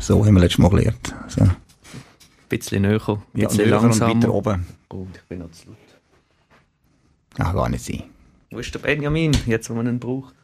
So 0.00 0.24
haben 0.24 0.34
wir 0.34 0.40
letztes 0.40 0.58
Mal 0.58 0.70
gelernt. 0.70 1.14
So. 1.28 1.42
Ein 1.42 1.56
bisschen 2.48 2.82
näher, 2.82 3.00
ein 3.06 3.22
bisschen 3.34 3.68
ja, 3.68 3.80
langsamer. 3.80 4.14
weiter 4.14 4.32
oben. 4.32 4.66
Oh, 4.88 5.06
ich 5.14 5.22
bin 5.28 5.40
noch 5.40 5.50
zu 5.50 5.68
laut. 5.68 5.76
Ach, 7.38 7.52
gar 7.52 7.68
nicht 7.68 7.84
sein. 7.84 8.04
Wo 8.50 8.58
ist 8.58 8.74
der 8.74 8.80
Benjamin, 8.80 9.36
jetzt 9.46 9.68
wo 9.68 9.74
man 9.74 9.86
ihn 9.86 10.00
braucht? 10.00 10.34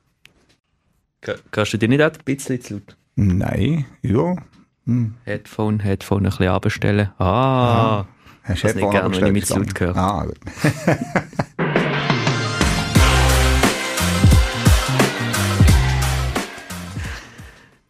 Kannst 1.51 1.73
du 1.73 1.79
dir 1.79 1.89
nicht 1.89 2.03
auch 2.03 2.13
ein 2.13 2.19
bisschen 2.25 2.61
zu 2.61 2.75
laut? 2.75 2.97
Nein, 3.17 3.87
ja. 4.03 4.37
Hm. 4.85 5.15
Headphone, 5.25 5.81
Headphone 5.81 6.27
ein 6.27 6.31
bisschen 6.31 6.49
abstellen. 6.49 7.11
Ah, 7.19 7.25
ah. 7.25 8.07
Hast 8.43 8.63
du 8.63 8.69
Headphone 8.69 8.83
nicht 8.83 8.93
gerne, 8.93 9.17
wenn 9.17 9.27
ich 9.27 9.33
mit 9.33 9.47
zu 9.47 9.59
laut 9.59 9.75
gehört. 9.75 9.97
Ah, 9.97 10.27
gut. 10.27 10.39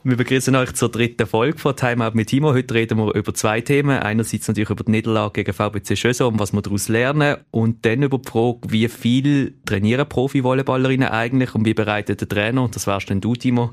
Wir 0.08 0.16
begrüßen 0.16 0.54
euch 0.54 0.72
zur 0.74 0.88
dritten 0.88 1.26
Folge 1.26 1.58
von 1.58 1.74
Timeout 1.74 2.12
mit 2.14 2.28
Timo. 2.28 2.54
Heute 2.54 2.74
reden 2.74 2.96
wir 2.96 3.12
über 3.16 3.34
zwei 3.34 3.60
Themen. 3.60 3.98
Einerseits 3.98 4.46
natürlich 4.46 4.70
über 4.70 4.84
die 4.84 4.92
Niederlage 4.92 5.42
gegen 5.42 5.52
VBC 5.52 5.98
Schöso 5.98 6.28
und 6.28 6.38
was 6.38 6.52
wir 6.52 6.62
daraus 6.62 6.86
lernen. 6.86 7.38
Und 7.50 7.84
dann 7.84 8.04
über 8.04 8.18
die 8.18 8.28
Frage, 8.30 8.58
wie 8.68 8.86
viel 8.86 9.54
trainieren 9.66 10.08
Profi-Volleyballerinnen 10.08 11.08
eigentlich 11.08 11.56
und 11.56 11.64
wie 11.64 11.74
bereitet 11.74 12.20
der 12.20 12.28
Trainer, 12.28 12.68
das 12.72 12.86
wärst 12.86 13.10
denn 13.10 13.20
du, 13.20 13.34
Timo, 13.34 13.72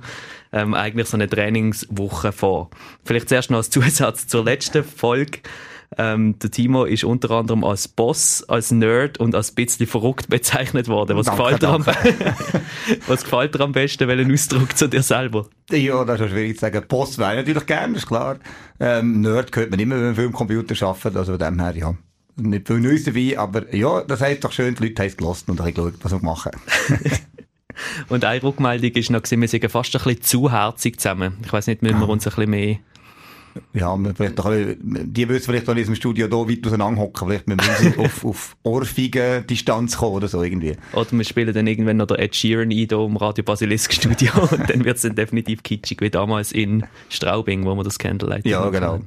ähm, 0.52 0.74
eigentlich 0.74 1.08
so 1.08 1.18
eine 1.18 1.30
Trainingswoche 1.30 2.32
vor. 2.32 2.72
Vielleicht 3.06 3.30
zuerst 3.30 3.52
noch 3.52 3.58
als 3.58 3.70
Zusatz 3.70 4.26
zur 4.26 4.44
letzten 4.44 4.84
Folge. 4.84 5.38
Ähm, 5.98 6.40
der 6.40 6.52
Timo 6.52 6.86
ist 6.86 7.04
unter 7.04 7.32
anderem 7.32 7.64
als 7.64 7.88
Boss, 7.88 8.44
als 8.48 8.72
Nerd 8.72 9.20
und 9.20 9.36
als 9.36 9.52
bisschen 9.52 9.88
verrückt 9.88 10.30
bezeichnet 10.30 10.88
worden. 10.88 11.18
Was, 11.18 11.28
danke, 11.28 11.42
gefällt, 11.42 11.62
dir 11.62 11.70
am, 11.70 11.86
was 13.08 13.24
gefällt 13.24 13.56
dir 13.56 13.62
am 13.62 13.72
besten? 13.72 14.08
Welchen 14.08 14.32
Ausdruck 14.32 14.76
zu 14.78 14.88
dir 14.88 15.04
selber? 15.04 15.48
Ja, 15.72 16.04
das 16.06 16.22
ist 16.22 16.32
schwierig 16.32 16.56
zu 16.56 16.62
sagen. 16.62 16.84
Boss 16.88 17.18
wäre 17.18 17.36
natürlich 17.36 17.66
gerne, 17.66 17.98
ist 17.98 18.08
klar. 18.08 18.38
Ähm, 18.80 19.22
Nerd 19.22 19.52
könnte 19.52 19.72
man 19.72 19.80
immer, 19.80 19.96
wenn 19.96 20.06
man 20.06 20.16
viel 20.16 20.26
im 20.26 20.34
Computer 20.34 20.88
arbeitet. 20.88 21.18
Also 21.18 21.34
von 21.34 21.40
dem 21.40 21.60
her, 21.60 21.76
ja. 21.76 21.94
Nicht 22.36 22.68
viel 22.68 22.80
Neues 22.80 23.04
dabei, 23.04 23.38
aber 23.38 23.76
ja, 23.76 24.02
das 24.02 24.22
heißt 24.22 24.44
doch 24.44 24.52
schön, 24.52 24.74
die 24.74 24.88
Leute 24.88 25.04
haben 25.04 25.10
es 25.10 25.18
gelassen 25.18 25.52
und 25.52 25.60
haben 25.60 25.72
geschaut, 25.72 25.94
was 26.02 26.12
wir 26.12 26.20
machen. 26.20 26.52
und 28.10 28.26
eine 28.26 28.42
Rückmeldung 28.42 28.92
ist 28.92 29.12
noch, 29.12 29.22
wir 29.30 29.48
sind 29.48 29.72
fast 29.72 29.96
ein 29.96 30.04
bisschen 30.04 30.22
zu 30.24 30.52
herzig 30.52 31.00
zusammen. 31.00 31.38
Ich 31.46 31.54
weiß 31.54 31.68
nicht, 31.68 31.84
müssen 31.84 32.00
wir 32.00 32.10
uns 32.10 32.26
ein 32.26 32.32
bisschen 32.32 32.50
mehr 32.50 32.78
ja, 33.74 33.98
vielleicht 34.16 34.40
doch, 34.40 34.52
die 34.52 35.30
wissen 35.30 35.46
vielleicht 35.46 35.68
auch 35.68 35.74
in 35.74 35.78
diesem 35.78 35.96
Studio 35.96 36.28
hier 36.28 36.50
weit 36.50 36.66
auseinander 36.66 37.02
hocken. 37.02 37.28
Vielleicht 37.28 37.48
müssen 37.48 37.96
wir 37.96 38.00
auf, 38.06 38.26
auf 38.26 38.56
orfige 38.64 39.44
Distanz 39.48 39.98
kommen 39.98 40.16
oder 40.16 40.28
so 40.28 40.42
irgendwie. 40.42 40.76
Oder 40.94 41.12
wir 41.12 41.24
spielen 41.24 41.54
dann 41.54 41.68
irgendwann 41.68 41.98
noch 41.98 42.08
der 42.08 42.20
Ed 42.20 42.36
Sheeran 42.36 42.70
ein 42.70 42.72
hier 42.72 42.92
im 42.92 43.18
Radio 43.18 43.44
Basilisk 43.44 43.94
Studio 43.94 44.32
und 44.52 44.70
dann 44.70 44.86
wird 44.86 44.98
es 44.98 45.04
dann 45.04 45.16
definitiv 45.16 45.64
kitschig 45.64 46.02
wie 46.02 46.10
damals 46.10 46.52
in 46.52 46.86
Straubing, 47.10 47.66
wo 47.66 47.76
wir 47.76 47.84
das 47.84 48.00
Candlelight 48.00 48.46
Ja, 48.46 48.70
genau. 48.70 49.02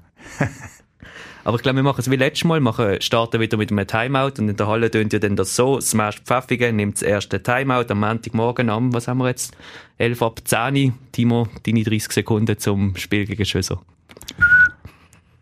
Aber 1.46 1.58
ich 1.58 1.62
glaube, 1.62 1.76
wir 1.76 1.84
machen 1.84 2.00
es 2.00 2.10
wie 2.10 2.16
letztes 2.16 2.42
Mal, 2.42 2.58
machen, 2.58 3.00
starten 3.00 3.40
wieder 3.40 3.56
mit 3.56 3.70
einem 3.70 3.86
Timeout 3.86 4.32
und 4.40 4.48
in 4.48 4.56
der 4.56 4.66
Halle 4.66 4.90
tönt 4.90 5.12
ja 5.12 5.20
dann 5.20 5.36
das 5.36 5.54
so, 5.54 5.80
Smash 5.80 6.20
Pfeffigen 6.22 6.74
nimmt 6.74 6.96
das 6.96 7.02
erste 7.02 7.40
Timeout 7.40 7.84
am 7.88 8.00
Montagmorgen 8.00 8.68
am, 8.68 8.92
was 8.92 9.06
haben 9.06 9.18
wir 9.18 9.28
jetzt, 9.28 9.56
11 9.98 10.22
ab 10.22 10.40
10 10.44 10.94
Timo, 11.12 11.46
deine 11.64 11.84
30 11.84 12.10
Sekunden 12.10 12.58
zum 12.58 12.96
Spiel 12.96 13.26
gegen 13.26 13.44
Schösser. 13.44 13.80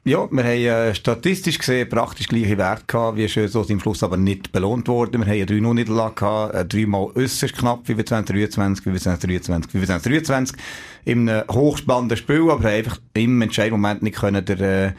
Ja, 0.07 0.29
wir 0.31 0.45
haben 0.45 0.91
äh, 0.91 0.95
statistisch 0.95 1.59
gesehen 1.59 1.89
praktisch 1.89 2.29
gleiche 2.29 2.59
Werte 2.59 2.85
gehabt, 2.87 3.17
wie 3.17 3.27
schön 3.27 3.49
so 3.49 3.63
im 3.63 3.81
Schluss 3.81 4.03
aber 4.03 4.19
nicht 4.19 4.53
belohnt 4.53 4.87
worden. 4.87 5.25
Wir 5.25 5.27
haben 5.27 5.33
eine 5.33 5.47
3-0 5.47 5.75
Niederlage 5.75 6.15
gehabt, 6.17 6.55
äh, 6.55 6.67
dreimal 6.67 7.11
äußerst 7.15 7.57
knapp, 7.57 7.89
wie 7.89 7.97
wir 7.97 8.05
2023, 8.05 8.85
wie 8.85 8.93
wir 8.93 9.01
2023, 9.01 9.73
wie 9.73 9.81
wir 9.81 9.87
2023. 9.87 10.59
In 11.07 11.31
einem 11.31 11.49
hochspannenden 11.49 12.19
Spiel, 12.19 12.51
aber 12.51 12.69
einfach 12.69 12.99
im 13.15 13.41
entscheidenden 13.41 13.81
Moment 13.81 14.03
nicht 14.03 14.17
können 14.19 14.45
der, 14.45 14.61
äh, 14.61 14.93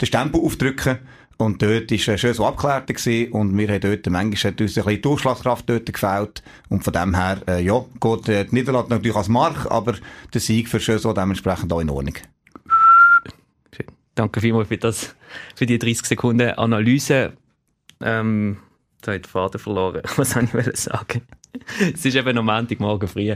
den 0.00 0.06
Stempel 0.06 0.40
aufdrücken 0.40 0.98
und 1.38 1.60
dort 1.60 1.90
war 1.90 2.18
schön 2.18 2.34
so 2.34 2.46
abgeklärt 2.46 2.86
gewesen 2.86 3.32
und 3.32 3.58
wir 3.58 3.66
haben 3.66 3.80
dort, 3.80 4.08
manchmal 4.10 4.52
hat 4.52 4.60
uns 4.60 4.78
ein 4.78 4.84
bisschen 4.84 5.02
Durchschlagskraft 5.02 5.68
dort 5.68 5.92
gefällt. 5.92 6.44
Und 6.68 6.84
von 6.84 6.92
dem 6.92 7.16
her, 7.16 7.38
äh, 7.48 7.64
ja, 7.64 7.84
geht 8.00 8.28
äh, 8.28 8.44
die 8.44 8.54
Niederlage 8.54 8.90
natürlich 8.90 9.16
als 9.16 9.28
Mark, 9.28 9.68
aber 9.68 9.96
der 10.32 10.40
Sieg 10.40 10.68
für 10.68 10.78
schön 10.78 11.00
so 11.00 11.12
dementsprechend 11.12 11.72
auch 11.72 11.80
in 11.80 11.90
Ordnung. 11.90 12.14
Danke 14.14 14.40
vielmals 14.40 14.68
für 14.68 14.78
das, 14.78 15.14
für 15.54 15.66
die 15.66 15.78
30 15.78 16.06
Sekunden 16.06 16.50
Analyse. 16.50 17.32
Ähm, 18.02 18.58
jetzt 18.96 19.06
habe 19.06 19.16
ich 19.16 19.22
den 19.22 19.30
Faden 19.30 19.60
verloren. 19.60 20.02
Was 20.16 20.30
soll 20.30 20.48
ich 20.54 20.76
sagen? 20.76 21.22
es 21.94 22.04
ist 22.04 22.14
eben 22.14 22.38
am 22.38 22.46
Montagmorgen 22.46 23.08
früh. 23.08 23.34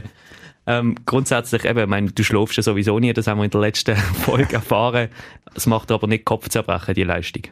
Ähm, 0.65 0.95
grundsätzlich 1.05 1.63
eben, 1.65 1.79
ich 1.79 1.87
meine, 1.87 2.11
du 2.11 2.23
schläfst 2.23 2.57
ja 2.57 2.63
sowieso 2.63 2.99
nie, 2.99 3.13
das 3.13 3.27
haben 3.27 3.37
wir 3.39 3.45
in 3.45 3.51
der 3.51 3.61
letzten 3.61 3.95
Folge 4.25 4.55
erfahren. 4.55 5.09
Es 5.55 5.65
macht 5.65 5.91
aber 5.91 6.07
nicht 6.07 6.25
Kopfzerbrechen, 6.25 6.93
die 6.93 7.03
Leistung. 7.03 7.43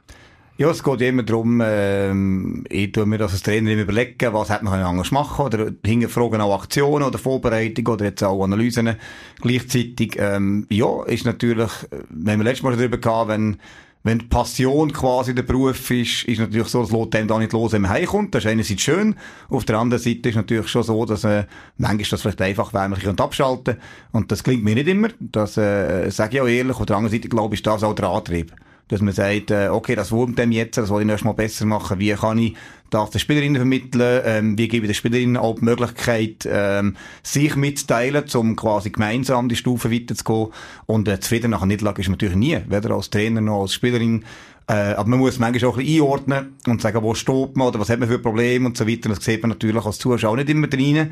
Ja, 0.58 0.70
es 0.70 0.84
geht 0.84 1.02
immer 1.02 1.24
darum, 1.24 1.62
ähm, 1.62 2.64
ich 2.70 2.94
tue 2.94 3.06
mir 3.06 3.18
das 3.18 3.34
als 3.34 3.44
Trainer 3.44 3.72
immer 3.72 3.82
überlegen, 3.82 4.32
was 4.32 4.50
hätte 4.50 4.64
man 4.64 4.80
anders 4.82 5.12
machen 5.12 5.48
oder 5.48 5.72
hinterfragen 5.86 6.40
auch 6.40 6.62
Aktionen 6.62 7.04
oder 7.04 7.18
Vorbereitung 7.18 7.86
oder 7.88 8.06
jetzt 8.06 8.24
auch 8.24 8.42
Analysen 8.42 8.96
gleichzeitig. 9.42 10.16
Ähm, 10.18 10.66
ja, 10.70 11.04
ist 11.08 11.26
natürlich, 11.26 11.72
wir 12.10 12.32
haben 12.32 12.42
letztes 12.42 12.64
Mal 12.64 12.78
darüber 12.78 12.98
gehabt, 12.98 13.28
wenn 13.28 13.58
wenn 14.04 14.20
die 14.20 14.28
Passion 14.28 14.94
quasi 14.94 15.34
der 15.34 15.42
Beruf 15.42 15.90
ist, 15.90 16.26
ist 16.26 16.40
natürlich 16.40 16.68
so, 16.68 16.84
dass 16.84 16.92
lässt 16.92 17.14
dem 17.16 17.28
da 17.28 17.40
nicht 17.40 17.54
los, 17.54 17.72
wenn 17.72 17.82
man 17.82 17.90
heimkommt. 17.90 18.36
Das 18.36 18.46
ist 18.46 18.52
einerseits 18.52 18.84
schön. 18.84 19.16
Auf 19.50 19.66
der 19.66 19.80
anderen 19.80 20.02
Seite 20.02 20.30
ist 20.30 20.36
natürlich 20.36 20.68
schon 20.68 20.84
so, 20.84 21.06
dass 21.06 21.24
äh, 21.24 21.46
manchmal 21.78 22.06
das 22.12 22.22
vielleicht 22.22 22.42
einfach 22.44 22.72
wäre, 22.72 22.88
man 22.88 23.20
abschalten 23.20 23.78
Und 24.12 24.32
das 24.32 24.44
klingt 24.44 24.64
mir 24.64 24.76
nicht 24.76 24.88
immer. 24.88 25.08
Das 25.20 25.58
äh, 25.58 26.08
sage 26.12 26.36
ich 26.36 26.42
auch 26.42 26.48
ehrlich. 26.48 26.78
Auf 26.78 26.86
der 26.86 26.98
anderen 26.98 27.14
Seite, 27.14 27.30
glaube 27.30 27.56
ich, 27.56 27.62
ist 27.62 27.66
das 27.66 27.84
auch 27.84 27.96
der 27.96 28.10
Antrieb 28.10 28.54
dass 28.88 29.02
man 29.02 29.14
sagt, 29.14 29.52
äh, 29.52 29.70
okay, 29.70 29.96
das 29.96 30.12
wurmt 30.12 30.38
dem 30.38 30.52
jetzt, 30.52 30.78
das 30.78 30.90
soll 30.90 31.04
ich 31.04 31.10
erst 31.10 31.26
mal 31.26 31.34
besser 31.34 31.66
machen, 31.66 32.00
wie 32.00 32.14
kann 32.14 32.38
ich 32.38 32.56
das 32.92 33.10
den 33.10 33.20
Spielerinnen 33.20 33.58
vermitteln, 33.58 34.22
ähm, 34.26 34.58
wie 34.58 34.68
gebe 34.68 34.86
ich 34.86 34.92
den 34.92 34.96
Spielerinnen 34.96 35.38
auch 35.38 35.56
die 35.56 35.66
Möglichkeit, 35.66 36.48
ähm, 36.50 36.96
sich 37.24 37.56
mitzuteilen, 37.56 38.24
um 38.36 38.56
quasi 38.56 38.92
gemeinsam 38.92 39.50
die 39.50 39.56
Stufe 39.56 39.92
weiterzugehen 39.92 40.50
und 40.86 41.08
äh, 41.08 41.20
zufrieden 41.20 41.52
nach 41.52 41.62
einer 41.62 41.68
Niederlage 41.68 42.02
ist 42.02 42.08
man 42.08 42.14
natürlich 42.14 42.36
nie, 42.36 42.60
weder 42.68 42.92
als 42.92 43.10
Trainer 43.10 43.42
noch 43.42 43.64
als 43.64 43.74
Spielerin, 43.74 44.24
äh, 44.68 44.94
aber 44.94 45.10
man 45.10 45.20
muss 45.20 45.38
manchmal 45.40 45.70
auch 45.70 45.78
ein 45.78 45.86
bisschen 45.86 46.04
einordnen 46.04 46.56
und 46.68 46.82
sagen, 46.82 47.04
wo 47.04 47.14
steht 47.14 47.56
man 47.56 47.68
oder 47.68 47.80
was 47.80 47.90
hat 47.90 48.00
man 48.00 48.10
für 48.10 48.20
Probleme 48.20 48.66
und 48.66 48.78
so 48.78 48.88
weiter. 48.88 49.10
Das 49.10 49.24
sieht 49.24 49.42
man 49.44 49.50
natürlich 49.50 49.86
als 49.86 50.00
Zuschauer 50.00 50.32
auch 50.32 50.36
nicht 50.36 50.50
immer 50.50 50.68
drin. 50.68 51.12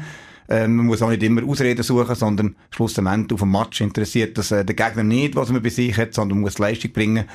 Ähm, 0.49 0.75
man 0.75 0.87
muss 0.87 1.01
auch 1.01 1.09
nicht 1.09 1.23
immer 1.23 1.43
Ausreden 1.47 1.83
suchen, 1.83 2.15
sondern 2.15 2.55
schlussendlich 2.71 3.31
auf 3.31 3.39
dem 3.39 3.51
Match 3.51 3.79
interessiert 3.81 4.37
das 4.37 4.51
äh, 4.51 4.65
der 4.65 4.75
Gegner 4.75 5.03
nicht, 5.03 5.35
was 5.35 5.49
man 5.49 5.61
bei 5.61 5.69
sich 5.69 5.95
hat, 5.97 6.13
sondern 6.13 6.39
man 6.39 6.43
muss 6.43 6.57
Leistung 6.57 6.91
bringen. 6.91 7.25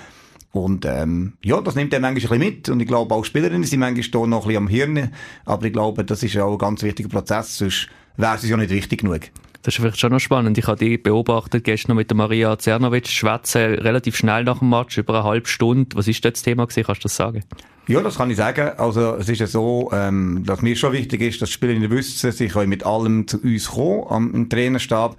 Und 0.53 0.87
ähm, 0.87 1.35
ja, 1.43 1.61
das 1.61 1.75
nimmt 1.75 1.93
er 1.93 2.01
manchmal 2.01 2.39
ein 2.39 2.41
bisschen 2.41 2.57
mit. 2.57 2.69
Und 2.69 2.81
ich 2.81 2.89
glaube, 2.89 3.15
auch 3.15 3.25
Spielerinnen 3.25 3.65
sind 3.65 3.81
manchmal 3.81 4.29
noch 4.29 4.43
ein 4.43 4.47
bisschen 4.49 4.63
am 4.65 4.69
Hirn. 4.69 5.11
Aber 5.45 5.67
ich 5.67 5.73
glaube, 5.73 6.05
das 6.05 6.23
ist 6.23 6.37
auch 6.39 6.53
ein 6.53 6.59
ganz 6.59 6.83
wichtiger 6.83 7.09
Prozess, 7.09 7.59
sonst 7.59 7.89
wäre 8.17 8.37
es 8.37 8.49
ja 8.49 8.57
nicht 8.57 8.71
wichtig 8.71 9.01
genug. 9.01 9.21
Das 9.63 9.75
ist 9.75 9.81
vielleicht 9.81 9.99
schon 9.99 10.13
noch 10.13 10.21
spannend. 10.21 10.57
Ich 10.57 10.67
habe 10.67 10.79
dich 10.79 11.03
beobachtet 11.03 11.65
gestern 11.65 11.97
mit 11.97 12.11
der 12.11 12.17
Maria 12.17 12.59
Zernovic 12.59 13.09
schwätzen, 13.09 13.75
relativ 13.75 14.17
schnell 14.17 14.45
nach 14.45 14.61
dem 14.61 14.71
Match, 14.71 14.97
über 14.97 15.15
eine 15.15 15.25
halbe 15.25 15.49
Stunde. 15.49 15.97
Was 15.97 16.09
ist 16.09 16.25
das 16.25 16.43
Thema 16.43 16.67
gewesen? 16.67 16.85
Kannst 16.87 17.03
du 17.03 17.09
das 17.09 17.17
sagen? 17.17 17.43
Ja, 17.89 18.01
das 18.01 18.17
kann 18.17 18.31
ich 18.31 18.37
sagen. 18.37 18.71
Also, 18.79 19.17
es 19.17 19.29
ist 19.29 19.41
ja 19.41 19.47
so, 19.47 19.91
ähm, 19.93 20.45
dass 20.47 20.63
mir 20.63 20.77
schon 20.77 20.93
wichtig 20.93 21.23
ist, 21.23 21.43
dass 21.43 21.49
die 21.49 21.55
Spielerinnen 21.55 21.91
wissen, 21.91 22.33
sie 22.33 22.49
können 22.49 22.69
mit 22.69 22.87
allem 22.87 23.27
zu 23.27 23.43
uns 23.43 23.71
kommen, 23.71 24.05
am, 24.09 24.35
im 24.35 24.49
Trainerstab. 24.49 25.17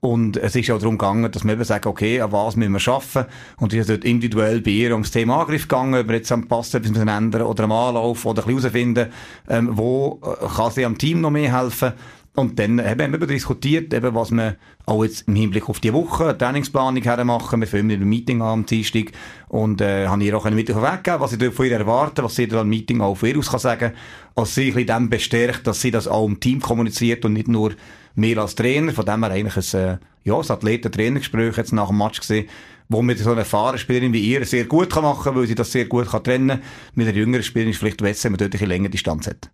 Und 0.00 0.38
es 0.38 0.56
ist 0.56 0.70
auch 0.70 0.78
darum 0.78 0.96
gegangen, 0.96 1.30
dass 1.30 1.44
wir 1.44 1.52
eben 1.52 1.64
sagen, 1.64 1.88
okay, 1.88 2.22
an 2.22 2.32
was 2.32 2.56
müssen 2.56 2.72
wir 2.72 2.92
arbeiten? 2.92 3.30
Und 3.58 3.74
es 3.74 3.80
ist 3.80 3.90
dort 3.90 4.04
individuell 4.04 4.62
bei 4.62 4.70
ihr 4.70 4.92
ums 4.92 5.10
Thema 5.10 5.40
Angriff 5.40 5.68
gegangen, 5.68 6.00
ob 6.00 6.08
wir 6.08 6.16
jetzt 6.16 6.32
am 6.32 6.48
Pass 6.48 6.72
etwas 6.72 6.96
ändern 6.96 7.42
oder 7.42 7.64
am 7.64 7.72
Anlauf 7.72 8.24
oder 8.24 8.42
ein 8.42 8.54
bisschen 8.54 8.62
herausfinden, 8.62 9.12
ähm, 9.48 9.68
wo 9.72 10.20
äh, 10.22 10.46
kann 10.56 10.70
sie 10.70 10.86
am 10.86 10.96
Team 10.96 11.20
noch 11.20 11.30
mehr 11.30 11.54
helfen. 11.58 11.92
Und 12.34 12.58
dann 12.58 12.80
haben 12.82 12.98
wir 12.98 13.12
eben 13.12 13.26
diskutiert, 13.26 13.92
eben, 13.92 14.14
was 14.14 14.30
wir 14.30 14.56
auch 14.86 15.04
jetzt 15.04 15.26
im 15.28 15.34
Hinblick 15.34 15.68
auf 15.68 15.80
die 15.80 15.92
Woche, 15.92 16.28
eine 16.28 16.38
Trainingsplanung 16.38 17.26
machen. 17.26 17.60
Wir 17.60 17.82
mit 17.82 17.96
einem 17.96 18.08
Meeting 18.08 18.40
an 18.40 18.48
am 18.48 18.66
Dienstag 18.66 19.12
und 19.48 19.80
äh, 19.80 20.06
haben 20.06 20.20
ihr 20.22 20.36
auch 20.36 20.46
einen 20.46 20.56
Mittag 20.56 20.76
weggegeben, 20.76 21.20
was 21.20 21.32
sie 21.32 21.50
von 21.50 21.66
ihr 21.66 21.72
erwarten, 21.72 22.24
was 22.24 22.36
sie 22.36 22.46
dann 22.46 22.60
im 22.60 22.68
Meeting 22.68 23.00
auch 23.00 23.16
von 23.16 23.28
ihr 23.28 23.36
aus 23.36 23.50
kann 23.50 23.60
sagen, 23.60 23.92
als 24.36 24.54
sie 24.54 24.68
ein 24.68 24.74
bisschen 24.74 24.86
dem 24.86 25.10
bestärkt, 25.10 25.66
dass 25.66 25.80
sie 25.82 25.90
das 25.90 26.08
auch 26.08 26.26
im 26.26 26.40
Team 26.40 26.60
kommuniziert 26.60 27.24
und 27.24 27.32
nicht 27.32 27.48
nur 27.48 27.72
mir 28.14 28.38
als 28.38 28.54
Trainer, 28.54 28.92
von 28.92 29.04
dem 29.04 29.24
her 29.24 29.32
eigentlich 29.32 29.74
ein, 29.74 29.80
äh, 29.80 29.98
ja, 30.24 30.34
ein 30.34 30.50
Athleten-Trainergespräch 30.50 31.56
jetzt 31.56 31.72
nach 31.72 31.88
dem 31.88 31.98
Match 31.98 32.20
gesehen, 32.20 32.48
wo 32.88 33.02
mit 33.02 33.18
so 33.18 33.30
einer 33.30 33.40
erfahrenen 33.40 33.78
Spielerin 33.78 34.12
wie 34.12 34.20
ihr 34.20 34.44
sehr 34.44 34.64
gut 34.64 34.90
kann 34.90 35.04
machen 35.04 35.24
kann, 35.24 35.36
weil 35.36 35.46
sie 35.46 35.54
das 35.54 35.70
sehr 35.70 35.84
gut 35.84 36.10
kann 36.10 36.24
trennen 36.24 36.60
Mit 36.94 37.06
einer 37.06 37.16
jüngeren 37.16 37.44
Spielerin 37.44 37.70
ist 37.70 37.78
vielleicht 37.78 37.98
besser, 37.98 38.24
wenn 38.24 38.32
man 38.32 38.38
dort 38.38 38.54
eine 38.56 38.66
längere 38.66 38.90
Distanz 38.90 39.28
hat. 39.28 39.50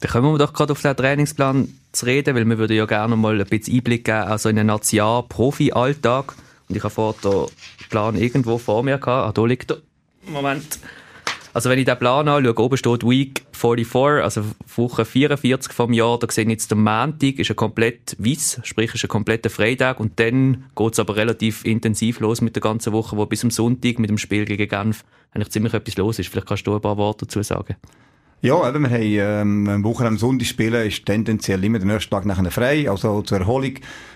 Dann 0.00 0.12
kommen 0.12 0.32
wir 0.32 0.38
doch 0.38 0.52
gerade 0.52 0.72
auf 0.72 0.80
den 0.80 0.96
Trainingsplan 0.96 1.68
zu 1.90 2.06
reden, 2.06 2.36
weil 2.36 2.44
wir 2.44 2.58
würden 2.58 2.76
ja 2.76 2.86
gerne 2.86 3.16
mal 3.16 3.40
ein 3.40 3.46
bisschen 3.46 3.74
Einblick 3.74 4.04
geben, 4.04 4.18
also 4.18 4.48
in 4.48 4.58
einen 4.58 4.68
National-Profi-Alltag. 4.68 6.34
Und 6.68 6.76
ich 6.76 6.84
habe 6.84 6.94
vor 6.94 7.16
den 7.24 7.46
Plan 7.90 8.16
irgendwo 8.16 8.58
vor 8.58 8.84
mir 8.84 8.98
gehabt. 8.98 9.28
Ah, 9.28 9.32
da 9.32 9.44
liegt 9.44 9.72
er. 9.72 9.78
Moment. 10.28 10.78
Also 11.58 11.70
wenn 11.70 11.78
ich 11.80 11.86
den 11.86 11.98
Plan 11.98 12.28
anschaue, 12.28 12.56
oben 12.56 12.76
steht 12.76 13.02
Week 13.02 13.44
44, 13.50 14.22
also 14.22 14.44
Woche 14.76 15.04
44 15.04 15.72
vom 15.72 15.92
Jahr, 15.92 16.16
da 16.16 16.30
sehen 16.30 16.50
jetzt 16.50 16.70
der 16.70 16.78
Montag 16.78 17.40
ist 17.40 17.50
ein 17.50 17.56
komplett 17.56 18.14
weiss, 18.16 18.60
sprich 18.62 18.94
ist 18.94 19.04
ein 19.04 19.08
kompletter 19.08 19.50
Freitag 19.50 19.98
und 19.98 20.20
dann 20.20 20.66
geht's 20.76 21.00
aber 21.00 21.16
relativ 21.16 21.64
intensiv 21.64 22.20
los 22.20 22.42
mit 22.42 22.54
der 22.54 22.60
ganzen 22.60 22.92
Woche, 22.92 23.16
wo 23.16 23.26
bis 23.26 23.42
am 23.42 23.50
Sonntag 23.50 23.98
mit 23.98 24.08
dem 24.08 24.18
Spiel 24.18 24.44
gegen 24.44 24.68
Genf 24.68 25.04
eigentlich 25.32 25.50
ziemlich 25.50 25.74
etwas 25.74 25.96
los 25.96 26.20
ist. 26.20 26.28
Vielleicht 26.28 26.46
kannst 26.46 26.64
du 26.64 26.76
ein 26.76 26.80
paar 26.80 26.96
Worte 26.96 27.26
dazu 27.26 27.42
sagen. 27.42 27.74
Ja, 28.40 28.68
eben, 28.68 28.84
wir 28.84 28.90
haben, 28.90 29.66
ähm, 29.66 29.68
eine 29.68 29.82
Woche 29.82 30.06
am 30.06 30.16
Sonntag 30.16 30.46
spielen, 30.46 30.86
ist 30.86 31.04
tendenziell 31.04 31.64
immer 31.64 31.80
der 31.80 31.88
nächste 31.88 32.10
Tag 32.10 32.24
nachher 32.24 32.52
frei, 32.52 32.88
also 32.88 33.20
zur 33.22 33.40
Erholung. 33.40 33.72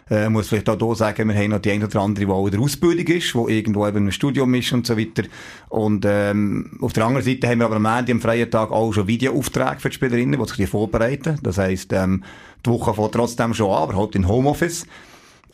Äh, 0.09 0.29
muss 0.29 0.47
vielleicht 0.47 0.69
auch 0.69 0.79
hier 0.79 0.95
sagen, 0.95 1.29
wir 1.29 1.35
haben 1.35 1.51
noch 1.51 1.59
die 1.59 1.73
eine 1.73 1.87
oder 1.87 2.01
andere, 2.03 2.27
die 2.27 2.31
auch 2.31 2.47
in 2.47 2.53
der 2.53 2.61
Ausbildung 2.61 3.05
ist, 3.05 3.35
die 3.35 3.53
irgendwo 3.53 3.85
eben 3.85 4.07
im 4.07 4.13
Studium 4.13 4.55
ist 4.55 4.73
und 4.73 4.87
so 4.87 4.97
weiter. 4.97 5.25
Und, 5.71 6.05
ähm, 6.07 6.79
auf 6.81 6.93
der 6.93 7.05
anderen 7.05 7.27
Seite 7.27 7.49
haben 7.49 7.59
wir 7.59 7.67
aber 7.67 7.75
am 7.75 7.87
Ende, 7.87 8.13
am 8.13 8.21
freien 8.21 8.49
Tag 8.49 8.71
auch 8.71 8.93
schon 8.93 9.09
Videoaufträge 9.09 9.81
für 9.81 9.89
die 9.89 9.95
Spielerinnen, 9.97 10.41
die 10.41 10.47
sich 10.47 10.57
die 10.57 10.67
vorbereiten. 10.69 11.41
Das 11.43 11.59
heisst, 11.59 11.93
ähm, 11.93 12.23
die 12.65 12.71
Woche 12.71 12.95
fängt 12.95 13.13
trotzdem 13.13 13.55
schon 13.55 13.73
an, 13.73 13.83
aber 13.83 13.97
halt 13.97 14.15
in 14.15 14.29
Homeoffice. 14.29 14.87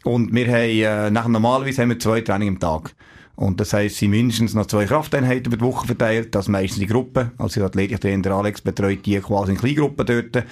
Und 0.05 0.35
wir 0.35 0.47
haben, 0.47 1.06
äh, 1.06 1.11
nach 1.11 1.26
normalerweise 1.26 1.81
haben 1.81 1.88
wir 1.88 1.99
zwei 1.99 2.21
Training 2.21 2.49
am 2.49 2.59
Tag. 2.59 2.94
Und 3.38 3.61
das 3.61 3.73
heisst, 3.73 3.99
sie 3.99 4.08
mindestens 4.08 4.55
noch 4.55 4.67
zwei 4.67 4.85
Krafteinheiten 4.85 5.46
über 5.46 5.58
die 5.58 5.64
Woche 5.64 5.87
verteilt, 5.87 6.35
das 6.35 6.49
meistens 6.49 6.81
die 6.81 6.88
Gruppe. 6.88 7.31
Also 7.38 7.61
die 7.61 7.67
Athletiktrainer 7.67 8.32
Alex 8.32 8.61
betreut 8.61 9.06
die 9.06 9.20
quasi 9.20 9.52
in 9.52 9.58
Kleingruppen 9.58 10.05
dort. 10.05 10.44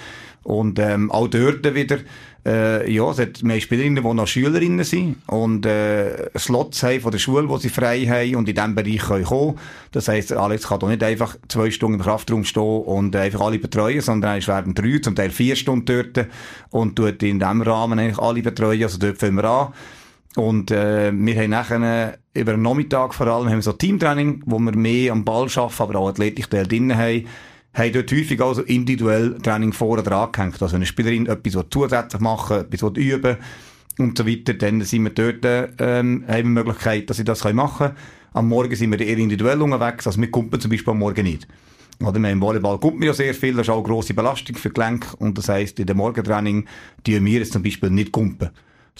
Und 0.43 0.79
ähm, 0.79 1.11
auch 1.11 1.27
dort 1.27 1.75
wieder, 1.75 1.97
äh, 2.45 2.89
ja, 2.89 3.11
es 3.11 3.19
hat 3.19 3.43
mehr 3.43 3.59
Spielerinnen, 3.59 4.01
die 4.01 4.13
noch 4.13 4.25
Schülerinnen 4.25 4.85
sind 4.85 5.17
und 5.27 5.65
äh, 5.65 6.29
Slots 6.39 6.81
haben 6.81 7.01
von 7.01 7.11
der 7.11 7.19
Schule, 7.19 7.49
wo 7.49 7.57
sie 7.57 7.67
frei 7.67 8.05
haben 8.05 8.37
und 8.37 8.47
in 8.47 8.55
diesem 8.55 8.73
Bereich 8.73 8.99
können 8.99 9.25
kommen. 9.25 9.59
Das 9.91 10.07
heisst, 10.07 10.31
Alex 10.31 10.69
kann 10.69 10.79
doch 10.79 10.87
nicht 10.87 11.03
einfach 11.03 11.35
zwei 11.49 11.69
Stunden 11.71 11.95
im 11.95 12.05
Kraftraum 12.05 12.45
stehen 12.45 12.83
und 12.83 13.15
äh, 13.15 13.19
einfach 13.19 13.41
alle 13.41 13.59
betreuen, 13.59 13.99
sondern 13.99 14.37
es 14.37 14.47
werden 14.47 14.73
drei, 14.73 14.99
zum 14.99 15.13
Teil 15.13 15.31
vier 15.31 15.57
Stunden 15.57 15.85
dort 16.13 16.27
und 16.69 16.95
tut 16.95 17.21
in 17.21 17.39
diesem 17.39 17.61
Rahmen 17.63 17.99
eigentlich 17.99 18.19
alle 18.19 18.41
betreuen. 18.41 18.83
Also 18.83 18.97
dort 18.97 19.17
fangen 19.17 19.35
wir 19.35 19.43
an. 19.43 19.73
Und 20.37 20.71
äh, 20.71 21.11
wir 21.11 21.35
haben 21.35 21.49
nachher 21.49 22.17
über 22.37 22.53
den 22.53 22.61
Nachmittag 22.61 23.13
vor 23.13 23.27
allem 23.27 23.47
haben 23.47 23.57
wir 23.57 23.61
so 23.61 23.73
Teamtraining, 23.73 24.43
wo 24.45 24.59
wir 24.59 24.75
mehr 24.75 25.11
am 25.11 25.25
Ball 25.25 25.47
arbeiten, 25.55 25.81
aber 25.81 25.99
auch 25.99 26.09
Athletikteil 26.09 26.67
drinnen 26.67 26.97
haben. 26.97 27.25
Haben 27.73 27.93
dort 27.93 28.11
häufig 28.11 28.41
also 28.41 28.61
individuell 28.63 29.37
Training 29.41 29.73
vor 29.73 29.99
oder 29.99 30.11
angehängt. 30.13 30.61
Also 30.61 30.75
eine 30.75 30.85
Spielerin 30.85 31.27
etwas 31.27 31.63
zusätzlich 31.69 32.21
machen, 32.21 32.61
etwas 32.71 32.91
üben 32.97 33.37
und 33.97 34.17
so 34.17 34.27
weiter, 34.27 34.53
dann 34.53 34.81
sind 34.81 35.03
wir 35.03 35.11
dort, 35.11 35.73
ähm, 35.79 36.23
haben 36.27 36.27
wir 36.27 36.43
die 36.43 36.43
Möglichkeit, 36.43 37.09
dass 37.09 37.17
sie 37.17 37.23
das 37.23 37.43
machen 37.53 37.87
können. 37.87 37.97
Am 38.33 38.47
Morgen 38.47 38.75
sind 38.75 38.91
wir 38.91 38.99
eher 38.99 39.17
individuell 39.17 39.61
unterwegs, 39.61 40.05
also 40.05 40.21
wir 40.21 40.29
kumpen 40.29 40.59
zum 40.59 40.69
Beispiel 40.69 40.91
am 40.91 40.99
Morgen 40.99 41.23
nicht. 41.23 41.47
Oder 41.99 42.19
wir 42.19 42.29
im 42.29 42.41
Volleyball 42.41 42.77
kumpen 42.77 43.01
wir 43.01 43.07
ja 43.07 43.13
sehr 43.13 43.33
viel, 43.33 43.53
das 43.55 43.67
ist 43.67 43.71
auch 43.71 43.77
eine 43.77 43.87
grosse 43.87 44.13
Belastung 44.13 44.55
für 44.55 44.69
die 44.69 44.75
Gelenke 44.75 45.15
und 45.17 45.37
das 45.37 45.49
heisst, 45.49 45.79
in 45.79 45.87
der 45.87 45.95
Morgentraining 45.95 46.67
tun 47.03 47.25
wir 47.25 47.39
jetzt 47.39 47.53
zum 47.53 47.63
Beispiel 47.63 47.89
nicht 47.89 48.11
kumpen. 48.11 48.49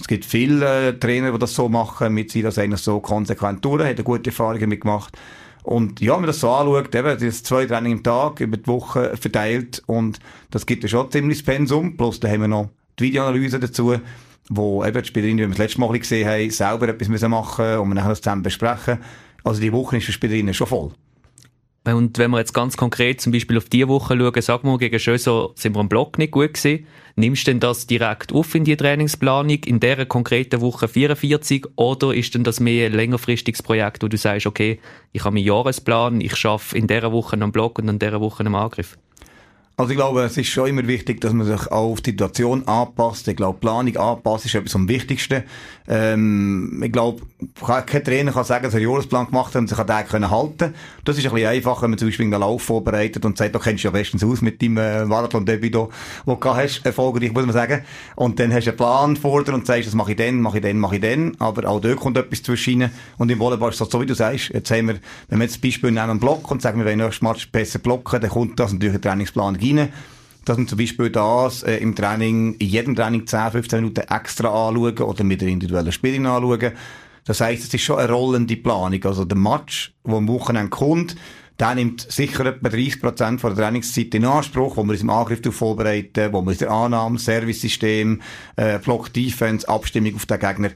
Es 0.00 0.06
gibt 0.06 0.24
viele 0.24 0.88
äh, 0.88 0.98
Trainer, 0.98 1.32
die 1.32 1.38
das 1.38 1.54
so 1.54 1.68
machen, 1.68 2.14
mit 2.14 2.30
sie 2.30 2.42
das 2.42 2.58
eigentlich 2.58 2.80
so 2.80 3.00
konsequent 3.00 3.64
durch, 3.64 3.84
haben 3.84 4.04
gute 4.04 4.30
Erfahrungen 4.30 4.60
damit 4.60 4.82
gemacht. 4.82 5.16
Und 5.62 6.00
ja, 6.00 6.14
wenn 6.14 6.20
man 6.20 6.28
das 6.28 6.40
so 6.40 6.50
anschaut, 6.50 6.94
eben, 6.94 7.18
das 7.18 7.42
zwei 7.42 7.66
Training 7.66 7.92
im 7.92 8.02
Tag 8.02 8.40
über 8.40 8.56
die 8.56 8.66
Woche 8.66 9.16
verteilt 9.16 9.82
und 9.86 10.18
das 10.50 10.64
gibt 10.64 10.82
ja 10.82 10.88
schon 10.88 11.10
ziemlich 11.10 11.44
Pensum. 11.44 11.96
Plus 11.96 12.20
da 12.20 12.28
haben 12.28 12.42
wir 12.42 12.48
noch 12.48 12.70
die 12.98 13.04
Videoanalyse 13.04 13.60
dazu, 13.60 13.96
wo 14.48 14.84
eben 14.84 15.02
die 15.02 15.08
Spielerinnen, 15.08 15.38
wie 15.38 15.42
wir 15.42 15.48
das 15.48 15.58
letzte 15.58 15.80
Mal 15.80 15.98
gesehen 15.98 16.28
haben, 16.28 16.50
selber 16.50 16.88
etwas 16.88 17.08
müssen 17.08 17.30
machen 17.30 17.78
und 17.78 17.88
wir 17.88 17.94
nachher 17.96 18.10
das 18.10 18.22
zusammen 18.22 18.42
besprechen. 18.42 18.98
Also 19.44 19.60
die 19.60 19.72
Woche 19.72 19.98
ist 19.98 20.06
für 20.06 20.12
Spielerinnen 20.12 20.54
schon 20.54 20.66
voll. 20.68 20.92
Und 21.84 22.18
wenn 22.18 22.30
wir 22.30 22.38
jetzt 22.38 22.52
ganz 22.52 22.76
konkret 22.76 23.20
zum 23.20 23.32
Beispiel 23.32 23.56
auf 23.56 23.68
diese 23.68 23.88
Woche 23.88 24.16
schauen, 24.16 24.42
sagen 24.42 24.68
wir, 24.68 24.78
gegen 24.78 24.98
Schösser 24.98 25.50
sind 25.54 25.74
wir 25.74 25.80
am 25.80 25.88
Block 25.88 26.18
nicht 26.18 26.32
gut 26.32 26.54
gewesen. 26.54 26.86
Nimmst 27.16 27.46
du 27.46 27.50
denn 27.50 27.60
das 27.60 27.86
direkt 27.86 28.32
auf 28.32 28.54
in 28.54 28.64
die 28.64 28.76
Trainingsplanung 28.76 29.58
in 29.64 29.80
dieser 29.80 30.06
konkreten 30.06 30.60
Woche 30.60 30.86
44 30.86 31.66
oder 31.76 32.14
ist 32.14 32.34
denn 32.34 32.44
das 32.44 32.60
mehr 32.60 32.86
ein 32.86 32.92
längerfristiges 32.92 33.62
Projekt, 33.62 34.02
wo 34.02 34.08
du 34.08 34.16
sagst, 34.16 34.46
okay, 34.46 34.78
ich 35.12 35.24
habe 35.24 35.34
meinen 35.34 35.46
Jahresplan, 35.46 36.20
ich 36.20 36.36
schaffe 36.36 36.76
in 36.76 36.86
dieser 36.86 37.10
Woche 37.10 37.40
am 37.40 37.52
Block 37.52 37.78
und 37.78 37.88
in 37.88 37.98
dieser 37.98 38.20
Woche 38.20 38.44
am 38.44 38.54
Angriff? 38.54 38.98
Also 39.78 39.92
ich 39.92 39.96
glaube, 39.96 40.22
es 40.24 40.36
ist 40.36 40.48
schon 40.48 40.70
immer 40.70 40.88
wichtig, 40.88 41.20
dass 41.20 41.32
man 41.32 41.46
sich 41.46 41.68
auch 41.68 41.92
auf 41.92 42.00
die 42.00 42.10
Situation 42.10 42.66
anpasst. 42.66 43.28
Ich 43.28 43.36
glaube, 43.36 43.60
Planung 43.60 43.96
anpassen 43.96 44.48
ist 44.48 44.56
etwas 44.56 44.74
am 44.74 44.88
Wichtigsten. 44.88 45.44
Ähm, 45.86 46.82
ich 46.84 46.90
glaube, 46.90 47.22
kein 47.86 48.02
Trainer 48.02 48.32
kann 48.32 48.42
sagen, 48.42 48.64
dass 48.64 48.74
er 48.74 48.80
einen 48.80 48.90
Jahresplan 48.90 49.26
gemacht 49.26 49.54
hat 49.54 49.60
und 49.60 49.68
sich 49.68 49.78
an 49.78 49.86
den 49.86 50.04
können 50.06 50.30
halten 50.32 50.74
Das 51.04 51.16
ist 51.16 51.24
ein 51.24 51.32
bisschen 51.32 51.48
einfacher, 51.48 51.82
wenn 51.82 51.90
man 51.90 51.98
zum 51.98 52.08
Beispiel 52.08 52.26
einen 52.26 52.40
Lauf 52.40 52.62
vorbereitet 52.62 53.24
und 53.24 53.38
sagt, 53.38 53.54
du 53.54 53.60
kennst 53.60 53.84
ja 53.84 53.92
bestens 53.92 54.24
aus 54.24 54.42
mit 54.42 54.60
deinem 54.60 54.78
äh, 54.78 55.04
Marathon-Debüt, 55.04 55.72
den 55.72 55.86
du 56.26 56.44
hast, 56.44 56.84
erfolgreich, 56.84 57.32
muss 57.32 57.46
man 57.46 57.52
sagen. 57.52 57.82
Und 58.16 58.40
dann 58.40 58.52
hast 58.52 58.66
du 58.66 58.70
einen 58.70 58.76
Plan 58.76 59.16
vor 59.16 59.44
dir 59.44 59.54
und 59.54 59.64
sagst, 59.64 59.86
das 59.86 59.94
mache 59.94 60.10
ich 60.10 60.16
dann, 60.16 60.40
mache 60.40 60.58
ich 60.58 60.62
dann, 60.64 60.78
mache 60.78 60.96
ich 60.96 61.02
dann. 61.02 61.36
Aber 61.38 61.68
auch 61.68 61.80
dort 61.80 62.00
kommt 62.00 62.18
etwas 62.18 62.42
zwischen 62.42 62.90
Und 63.16 63.30
im 63.30 63.38
Volleyball 63.38 63.70
ist 63.70 63.80
es 63.80 63.88
so, 63.88 64.00
wie 64.00 64.06
du 64.06 64.14
sagst. 64.14 64.50
Jetzt 64.52 64.72
haben 64.72 64.88
wir, 64.88 64.96
wenn 65.28 65.38
wir 65.38 65.44
jetzt 65.44 65.54
das 65.54 65.62
Beispiel 65.62 65.92
nehmen, 65.92 66.10
einen 66.10 66.20
Block 66.20 66.50
und 66.50 66.60
sagen, 66.60 66.80
wir 66.80 66.86
wollen 66.86 66.98
nächstes 66.98 67.22
Match 67.22 67.48
besser 67.52 67.78
blocken, 67.78 68.20
dann 68.20 68.30
kommt 68.30 68.58
das 68.58 68.72
natürlich 68.72 68.96
ein 68.96 69.02
Trainingsplan 69.02 69.56
rein 69.76 69.88
dass 70.48 70.56
man 70.56 70.66
zum 70.66 70.78
Beispiel 70.78 71.10
das 71.10 71.62
äh, 71.62 71.76
im 71.76 71.94
Training, 71.94 72.54
in 72.54 72.68
jedem 72.68 72.96
Training 72.96 73.26
10, 73.26 73.52
15 73.52 73.80
Minuten 73.80 74.00
extra 74.00 74.48
anschauen 74.48 74.98
oder 74.98 75.24
mit 75.24 75.40
der 75.40 75.48
individuellen 75.48 75.92
Spielerin 75.92 76.26
anschauen. 76.26 76.72
Das 77.26 77.40
heisst, 77.40 77.64
es 77.64 77.74
ist 77.74 77.82
schon 77.82 77.98
eine 77.98 78.10
rollende 78.10 78.56
Planung. 78.56 79.04
Also 79.04 79.24
der 79.26 79.36
Match, 79.36 79.92
der 80.06 80.14
am 80.14 80.28
Wochenende 80.28 80.70
kommt, 80.70 81.16
der 81.60 81.74
nimmt 81.74 82.10
sicher 82.10 82.46
etwa 82.46 82.68
30 82.68 83.00
Prozent 83.00 83.40
von 83.40 83.54
der 83.54 83.64
Trainingszeit 83.64 84.14
in 84.14 84.24
Anspruch, 84.24 84.76
wo 84.76 84.84
wir 84.84 84.92
uns 84.92 85.02
im 85.02 85.10
Angriff 85.10 85.40
vorbereiten, 85.54 86.32
wo 86.32 86.40
wir 86.40 86.48
uns 86.48 86.58
der 86.58 86.70
Annahme, 86.70 87.18
Service-System, 87.18 88.22
äh, 88.56 88.78
Block 88.78 89.12
Defense, 89.12 89.68
Abstimmung 89.68 90.14
auf 90.14 90.24
den 90.24 90.38
Gegner, 90.38 90.70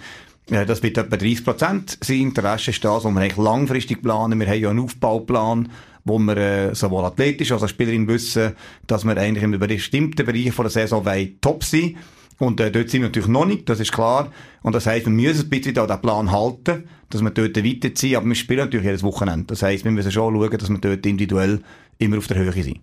äh, 0.51 0.67
das 0.67 0.83
wird 0.83 0.99
etwa 0.99 1.17
30 1.17 1.45
Prozent 1.45 1.99
sein. 2.03 2.35
Der 2.35 2.45
Rest 2.45 2.69
ist 2.69 2.85
das, 2.85 3.05
was 3.05 3.13
wir 3.13 3.21
eigentlich 3.21 3.37
langfristig 3.37 4.03
planen. 4.03 4.41
Wir 4.41 4.47
haben 4.47 4.61
ja 4.61 4.71
einen 4.71 4.81
Aufbauplan, 4.81 5.71
wo 6.05 6.19
wir 6.19 6.37
äh, 6.37 6.75
sowohl 6.75 7.05
athletisch 7.05 7.53
als 7.53 7.63
auch 7.63 7.69
Spielerin 7.69 8.09
wissen, 8.09 8.53
dass 8.87 9.05
wir 9.05 9.17
eigentlich 9.17 9.45
in 9.45 9.55
einem 9.55 9.61
bestimmten 9.61 10.27
Bereich 10.27 10.53
von 10.53 10.65
der 10.65 10.71
Saison 10.71 11.05
top 11.41 11.65
sein 11.65 11.97
und 12.39 12.59
äh, 12.61 12.73
dort 12.73 12.91
sind 12.91 13.03
wir 13.03 13.09
natürlich 13.09 13.29
noch 13.29 13.47
nicht, 13.47 13.69
das 13.69 13.79
ist 13.79 13.93
klar. 13.93 14.33
Und 14.63 14.75
das 14.75 14.87
heisst, 14.87 15.07
wir 15.07 15.13
müssen 15.13 15.47
ein 15.47 15.49
bisschen 15.49 15.79
an 15.79 15.87
den 15.87 16.01
Plan 16.01 16.33
halten, 16.33 16.89
dass 17.11 17.23
wir 17.23 17.31
dort 17.31 17.57
weiterziehen, 17.57 18.17
aber 18.17 18.27
wir 18.27 18.35
spielen 18.35 18.61
natürlich 18.61 18.87
jedes 18.87 19.05
Wochenende. 19.05 19.47
Das 19.47 19.63
heisst, 19.63 19.85
wir 19.85 19.93
müssen 19.93 20.11
schon 20.11 20.35
schauen, 20.35 20.59
dass 20.59 20.69
wir 20.69 20.79
dort 20.79 21.07
individuell 21.07 21.61
immer 21.99 22.19
auf 22.19 22.27
der 22.27 22.39
Höhe 22.39 22.53
sind 22.53 22.81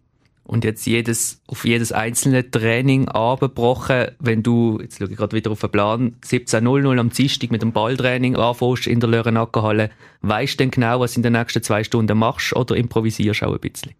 und 0.50 0.64
jetzt 0.64 0.88
jedes, 0.88 1.44
auf 1.46 1.64
jedes 1.64 1.92
einzelne 1.92 2.50
Training 2.50 3.08
abgebrochen, 3.08 4.08
wenn 4.20 4.42
du, 4.42 4.80
jetzt 4.82 4.98
schaue 4.98 5.08
ich 5.12 5.16
gerade 5.16 5.36
wieder 5.36 5.52
auf 5.52 5.60
den 5.60 5.70
Plan, 5.70 6.16
17.00 6.26 7.00
am 7.00 7.12
Dienstag 7.12 7.52
mit 7.52 7.62
dem 7.62 7.72
Balltraining 7.72 8.36
anfängst 8.36 8.88
in 8.88 9.00
der 9.00 9.12
Lörenackerhalle, 9.12 9.92
weißt 10.24 10.56
du 10.56 10.58
denn 10.58 10.72
genau, 10.72 11.02
was 11.02 11.16
in 11.16 11.22
den 11.22 11.34
nächsten 11.34 11.62
zwei 11.62 11.84
Stunden 11.84 12.18
machst 12.18 12.56
oder 12.56 12.76
improvisierst 12.76 13.44
auch 13.44 13.54
ein 13.54 13.60
bisschen? 13.60 13.94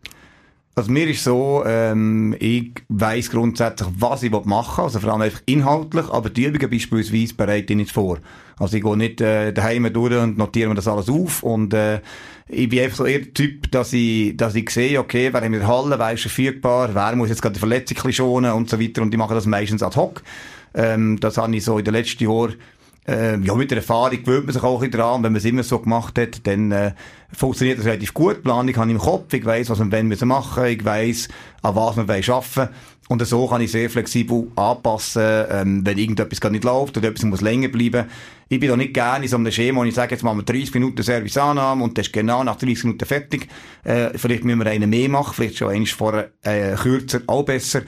Also 0.76 0.92
mir 0.92 1.08
ist 1.10 1.24
so, 1.24 1.64
ähm, 1.66 2.36
ich 2.40 2.72
weiss 2.88 3.30
grundsätzlich, 3.30 3.90
was 3.98 4.24
ich 4.24 4.32
machen 4.32 4.78
will, 4.78 4.84
also 4.86 5.00
vor 5.00 5.12
allem 5.12 5.24
einfach 5.24 5.42
inhaltlich, 5.46 6.06
aber 6.10 6.30
die 6.30 6.46
Übungen 6.46 6.70
beispielsweise 6.70 7.34
bereite 7.34 7.74
ich 7.74 7.78
nicht 7.78 7.92
vor. 7.92 8.20
Also 8.58 8.78
ich 8.78 8.84
gehe 8.84 8.96
nicht 8.96 9.20
äh, 9.20 9.52
daheim 9.52 9.92
durch 9.92 10.16
und 10.16 10.38
notiere 10.38 10.70
mir 10.70 10.76
das 10.76 10.88
alles 10.88 11.10
auf 11.10 11.44
und 11.44 11.74
äh, 11.74 12.00
ich 12.48 12.70
bin 12.70 12.80
einfach 12.80 12.98
so 12.98 13.06
eher 13.06 13.20
der 13.20 13.34
Typ, 13.34 13.72
dass 13.72 13.94
ich, 13.94 14.36
dass 14.38 14.56
ich 14.56 14.70
sehe, 14.70 15.00
okay, 15.00 15.30
wer 15.32 15.44
in 15.44 15.52
der 15.52 15.68
Halle, 15.68 16.00
wer 16.00 16.14
ist 16.14 16.22
verfügbar, 16.22 16.90
wer 16.94 17.16
muss 17.16 17.30
jetzt 17.30 17.42
gerade 17.42 17.54
die 17.54 17.60
Verletzung 17.60 18.12
schonen 18.12 18.54
und 18.54 18.70
so 18.70 18.80
weiter 18.80 19.02
und 19.02 19.14
ich 19.14 19.18
mache 19.18 19.34
das 19.34 19.46
meistens 19.46 19.84
ad 19.84 19.96
hoc. 19.96 20.24
Ähm, 20.74 21.20
das 21.20 21.38
habe 21.38 21.56
ich 21.56 21.64
so 21.64 21.78
in 21.78 21.86
den 21.86 21.94
letzten 21.94 22.24
Jahren 22.24 22.56
äh, 23.08 23.38
ja, 23.40 23.56
mit 23.56 23.72
der 23.72 23.80
Erfahrung 23.80 24.24
gewöhnt 24.24 24.46
man 24.46 24.54
sich 24.54 24.64
auch 24.64 24.82
ein 24.82 24.92
dran. 24.92 25.24
Wenn 25.24 25.32
man 25.32 25.38
es 25.38 25.46
immer 25.46 25.64
so 25.64 25.80
gemacht 25.80 26.18
hat, 26.20 26.46
dann 26.46 26.72
äh, 26.72 26.94
funktioniert 27.32 27.80
das 27.80 27.86
relativ 27.86 28.14
gut. 28.14 28.44
Planung 28.44 28.76
habe 28.76 28.88
ich 28.88 28.96
im 28.96 29.00
Kopf. 29.00 29.34
Ich 29.34 29.46
weiss, 29.46 29.70
was 29.70 29.80
wir 29.80 29.86
machen 29.86 30.08
müssen. 30.08 30.66
Ich 30.66 30.86
weiss, 30.86 31.28
an 31.62 31.76
was 31.76 31.96
wir 31.96 32.04
arbeiten 32.04 32.56
wollen. 32.56 32.70
Und 33.10 33.26
so 33.26 33.48
kann 33.48 33.62
ich 33.62 33.72
sehr 33.72 33.90
flexibel 33.90 34.52
anpassen, 34.56 35.24
ähm, 35.50 35.82
wenn 35.84 35.98
irgendetwas 35.98 36.40
gar 36.40 36.52
nicht 36.52 36.64
läuft 36.64 36.96
oder 36.96 37.08
etwas 37.08 37.26
muss 37.26 37.42
länger 37.42 37.70
bleiben. 37.70 38.06
Ich 38.50 38.60
bin 38.60 38.70
doch 38.70 38.78
nicht 38.78 38.94
gerne 38.94 39.26
in 39.26 39.30
so 39.30 39.36
einem 39.36 39.52
Schema, 39.52 39.80
wo 39.80 39.84
ich 39.84 39.96
sage, 39.96 40.14
jetzt 40.14 40.24
machen 40.24 40.38
wir 40.38 40.44
30 40.44 40.76
Minuten 40.76 41.02
Serviceannahme 41.02 41.84
und 41.84 41.98
das 41.98 42.06
ist 42.06 42.14
genau 42.14 42.44
nach 42.44 42.58
30 42.58 42.84
Minuten 42.84 43.06
fertig. 43.06 43.48
Äh, 43.84 44.12
vielleicht 44.16 44.44
müssen 44.44 44.60
wir 44.60 44.68
einen 44.68 44.92
mehr 44.92 45.10
machen, 45.10 45.34
vielleicht 45.34 45.58
schon 45.58 45.70
eins 45.70 45.90
vorher 45.90 46.30
äh, 46.44 46.76
kürzer, 46.76 47.22
auch 47.26 47.44
besser. 47.44 47.82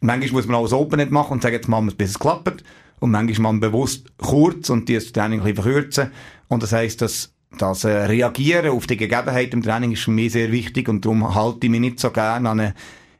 Manchmal 0.00 0.32
muss 0.32 0.46
man 0.46 0.56
auch 0.56 0.64
das 0.64 0.74
Open 0.74 1.10
machen 1.10 1.32
und 1.32 1.42
sagen, 1.42 1.54
jetzt 1.54 1.68
machen 1.68 1.86
wir 1.86 1.92
es, 1.92 1.96
bis 1.96 2.10
es 2.10 2.18
klappt. 2.18 2.62
Und 2.98 3.10
manchmal 3.10 3.52
man 3.52 3.60
bewusst 3.60 4.06
kurz 4.16 4.70
und 4.70 4.88
die 4.88 4.98
Training 4.98 5.40
ein 5.40 5.44
bisschen 5.44 5.62
verkürzen. 5.62 6.10
Und 6.48 6.62
das 6.62 6.72
heisst, 6.72 7.02
dass 7.02 7.32
das 7.58 7.84
äh, 7.84 7.90
Reagieren 7.90 8.70
auf 8.70 8.86
die 8.86 8.96
Gegebenheit 8.96 9.52
im 9.54 9.62
Training 9.62 9.92
ist 9.92 10.04
für 10.04 10.10
mich 10.10 10.32
sehr 10.32 10.52
wichtig 10.52 10.88
und 10.88 11.04
darum 11.04 11.34
halte 11.34 11.66
ich 11.66 11.70
mich 11.70 11.80
nicht 11.80 12.00
so 12.00 12.10
gerne 12.10 12.48
an 12.48 12.60
eine 12.60 12.74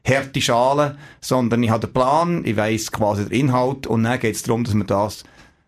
harte 0.05 0.41
Schale, 0.41 0.97
sondern 1.21 1.63
ich 1.63 1.69
habe 1.69 1.87
den 1.87 1.93
Plan, 1.93 2.45
ich 2.45 2.55
weiss 2.55 2.91
quasi 2.91 3.25
den 3.25 3.39
Inhalt 3.39 3.87
und 3.87 4.03
dann 4.03 4.19
geht 4.19 4.35
es 4.35 4.43
darum, 4.43 4.63
dass 4.63 4.75
wir 4.75 4.83
das 4.83 5.23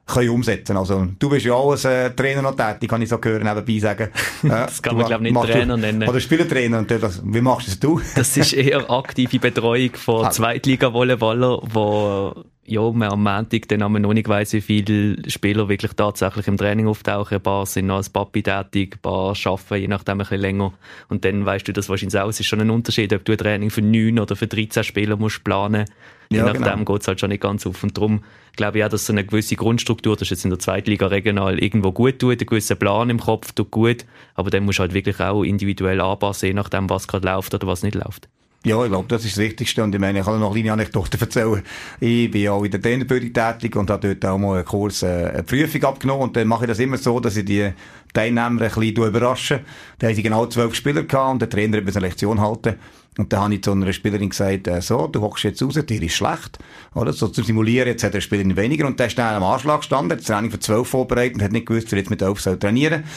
können 0.09 0.29
umsetzen. 0.29 0.77
Also, 0.77 1.07
du 1.17 1.29
bist 1.29 1.45
ja 1.45 1.53
auch 1.53 1.71
als 1.71 1.85
äh, 1.85 2.11
Trainer 2.11 2.41
noch 2.41 2.55
tätig, 2.55 2.89
kann 2.89 3.01
ich 3.01 3.09
so 3.09 3.19
hören, 3.21 3.43
nebenbei 3.43 3.79
sagen. 3.79 4.09
das 4.43 4.81
kann 4.81 4.97
man, 4.97 5.05
glaube 5.05 5.27
ich, 5.27 5.33
nicht 5.33 5.45
Trainer 5.45 5.75
du, 5.75 5.81
nennen. 5.81 6.09
Oder 6.09 6.19
Spielertrainer. 6.19 6.79
Und 6.79 6.91
das, 6.91 7.21
wie 7.23 7.41
machst 7.41 7.67
das 7.67 7.79
du? 7.79 8.01
das 8.15 8.35
ist 8.37 8.53
eher 8.53 8.89
aktive 8.89 9.39
Betreuung 9.39 9.91
von 9.95 10.25
ah. 10.25 10.31
Zweitliga-Volleyballer, 10.31 11.61
wo 11.63 12.43
ja, 12.69 12.81
man 12.91 13.09
am 13.09 13.23
Montag 13.23 13.67
dann 13.67 13.81
aber 13.81 13.99
noch 13.99 14.13
nicht 14.13 14.27
weiss, 14.27 14.53
wie 14.53 14.61
viele 14.61 15.29
Spieler 15.29 15.69
wirklich 15.69 15.93
tatsächlich 15.93 16.47
im 16.47 16.57
Training 16.57 16.87
auftauchen. 16.87 17.37
Ein 17.37 17.43
paar 17.43 17.65
sind 17.65 17.87
noch 17.87 17.95
als 17.95 18.09
Papi 18.09 18.43
tätig, 18.43 18.95
ein 18.97 19.01
paar 19.01 19.35
arbeiten 19.43 19.75
je 19.81 19.87
nachdem 19.87 20.13
ein 20.13 20.17
bisschen 20.19 20.41
länger. 20.41 20.73
Und 21.07 21.25
dann 21.25 21.45
weißt 21.45 21.67
du 21.67 21.73
das 21.73 21.89
wahrscheinlich 21.89 22.19
auch. 22.19 22.29
Es 22.29 22.39
ist 22.39 22.45
schon 22.45 22.61
ein 22.61 22.69
Unterschied, 22.69 23.11
ob 23.13 23.25
du 23.25 23.31
ein 23.31 23.37
Training 23.39 23.69
für 23.71 23.81
neun 23.81 24.19
oder 24.19 24.35
für 24.35 24.47
13 24.47 24.83
Spieler 24.83 25.17
musst 25.17 25.43
planen 25.43 25.85
Je 26.31 26.37
ja, 26.37 26.45
nachdem 26.45 26.63
genau. 26.63 26.85
geht 26.85 27.01
es 27.01 27.07
halt 27.07 27.19
schon 27.19 27.29
nicht 27.29 27.41
ganz 27.41 27.65
auf. 27.65 27.81
Und 27.83 27.97
darum 27.97 28.23
glaube 28.55 28.77
ich 28.77 28.83
auch, 28.83 28.89
dass 28.89 29.07
so 29.07 29.13
eine 29.13 29.25
gewisse 29.25 29.55
Grundstruktur, 29.55 30.15
das 30.15 30.23
ist 30.23 30.29
jetzt 30.29 30.43
in 30.43 30.51
der 30.51 30.59
Zweitliga 30.59 31.07
regional 31.07 31.57
irgendwo 31.57 31.91
gut 31.91 32.19
tut, 32.19 32.39
einen 32.39 32.45
gewissen 32.45 32.77
Plan 32.77 33.09
im 33.09 33.19
Kopf 33.19 33.51
tut 33.53 33.71
gut, 33.71 34.05
aber 34.35 34.51
dann 34.51 34.63
musst 34.65 34.77
du 34.77 34.81
halt 34.81 34.93
wirklich 34.93 35.19
auch 35.19 35.43
individuell 35.43 36.01
anpassen, 36.01 36.47
je 36.47 36.53
nachdem, 36.53 36.89
was 36.89 37.07
gerade 37.07 37.27
läuft 37.27 37.53
oder 37.55 37.65
was 37.65 37.81
nicht 37.81 37.95
läuft. 37.95 38.29
Ja, 38.65 38.83
ich 38.83 38.89
glaube, 38.89 39.07
das 39.07 39.23
ist 39.23 39.37
das 39.37 39.43
Wichtigste. 39.43 39.81
Und 39.81 39.95
ich 39.95 40.01
meine, 40.01 40.19
ich 40.19 40.25
kann 40.25 40.37
noch 40.37 40.51
eine 40.51 40.55
kleine 40.59 40.73
Anekdote 40.73 41.17
erzählen. 41.19 41.63
Ich 42.01 42.29
bin 42.29 42.49
auch 42.49 42.63
in 42.63 42.71
der 42.71 42.81
Trainerbildung 42.81 43.31
tätig 43.31 43.75
und 43.77 43.89
habe 43.89 44.15
dort 44.15 44.25
auch 44.31 44.37
mal 44.37 44.57
einen 44.57 44.65
Kurs, 44.65 45.01
äh, 45.01 45.31
eine 45.33 45.43
Prüfung 45.43 45.81
abgenommen. 45.85 46.23
Und 46.23 46.35
dann 46.35 46.45
mache 46.47 46.65
ich 46.65 46.67
das 46.67 46.79
immer 46.79 46.97
so, 46.97 47.21
dass 47.21 47.37
ich 47.37 47.45
die 47.45 47.71
Teilnehmer 48.13 48.47
ein 48.47 48.57
bisschen 48.57 48.83
überrasche. 48.83 49.61
Da 49.97 50.07
haben 50.07 50.15
sie 50.15 50.23
genau 50.23 50.45
zwölf 50.47 50.75
Spieler 50.75 51.03
gehabt 51.03 51.31
und 51.31 51.41
der 51.41 51.49
Trainer 51.49 51.77
hat 51.77 51.85
mir 51.85 51.91
eine 51.91 51.99
Lektion 52.01 52.41
halten. 52.41 52.75
Und 53.17 53.33
dann 53.33 53.41
habe 53.41 53.53
ich 53.53 53.63
zu 53.63 53.71
einer 53.71 53.91
Spielerin 53.91 54.29
gesagt, 54.29 54.67
äh, 54.67 54.81
so, 54.81 55.07
du 55.07 55.21
hockst 55.21 55.43
jetzt 55.43 55.61
raus, 55.61 55.73
dir 55.73 56.01
ist 56.01 56.13
schlecht. 56.13 56.59
Oder? 56.95 57.11
So 57.11 57.27
zum 57.27 57.43
Simulieren, 57.43 57.89
jetzt 57.89 58.03
hat 58.03 58.13
der 58.13 58.21
Spielerin 58.21 58.55
weniger. 58.55 58.87
Und 58.87 58.99
der 58.99 59.07
ist 59.07 59.17
dann 59.17 59.35
am 59.35 59.43
Anschlag 59.43 59.79
gestanden, 59.79 60.11
hat 60.11 60.19
das 60.19 60.27
Training 60.27 60.51
für 60.51 60.59
zwölf 60.59 60.87
vorbereitet 60.87 61.35
und 61.35 61.43
hat 61.43 61.51
nicht 61.51 61.65
gewusst, 61.65 61.91
wer 61.91 61.99
jetzt 61.99 62.09
mit 62.09 62.21
elf 62.21 62.39
soll 62.39 62.57
trainieren 62.57 63.03
soll. 63.03 63.11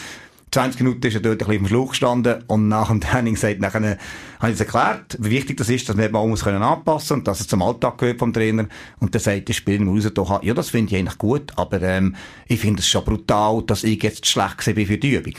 20 0.53 0.81
Minuten 0.81 1.07
ist 1.07 1.15
er 1.15 1.21
dort 1.21 1.41
ein 1.41 1.47
bisschen 1.47 1.63
dem 1.63 1.67
Schluch 1.67 1.89
gestanden 1.89 2.43
und 2.47 2.67
nach 2.67 2.89
dem 2.89 3.01
Training 3.01 3.33
gesagt, 3.33 3.59
nachher, 3.59 3.97
habe 4.39 4.51
ich 4.51 4.53
es 4.53 4.59
erklärt, 4.59 5.17
wie 5.19 5.31
wichtig 5.31 5.57
das 5.57 5.69
ist, 5.69 5.89
dass 5.89 5.95
man 5.95 6.11
mal 6.11 6.27
muss 6.27 6.43
können 6.43 6.61
anpassen 6.61 7.17
und 7.17 7.27
dass 7.27 7.39
es 7.39 7.47
zum 7.47 7.61
Alltag 7.63 7.97
gehört 7.97 8.19
vom 8.19 8.31
Trainer. 8.31 8.67
Und 8.99 9.15
dann 9.15 9.21
sagt 9.21 9.47
der 9.47 9.53
Spieler 9.53 9.85
raus, 9.85 10.07
ja, 10.43 10.53
das 10.53 10.69
finde 10.69 10.93
ich 10.93 10.99
eigentlich 10.99 11.17
gut, 11.17 11.51
aber 11.55 11.81
ähm, 11.81 12.15
ich 12.47 12.59
finde 12.59 12.81
es 12.81 12.87
schon 12.87 13.03
brutal, 13.03 13.63
dass 13.65 13.83
ich 13.83 14.01
jetzt 14.03 14.27
schlecht 14.27 14.63
bin 14.75 14.85
für 14.85 14.97
die 14.97 15.15
Übung. 15.15 15.33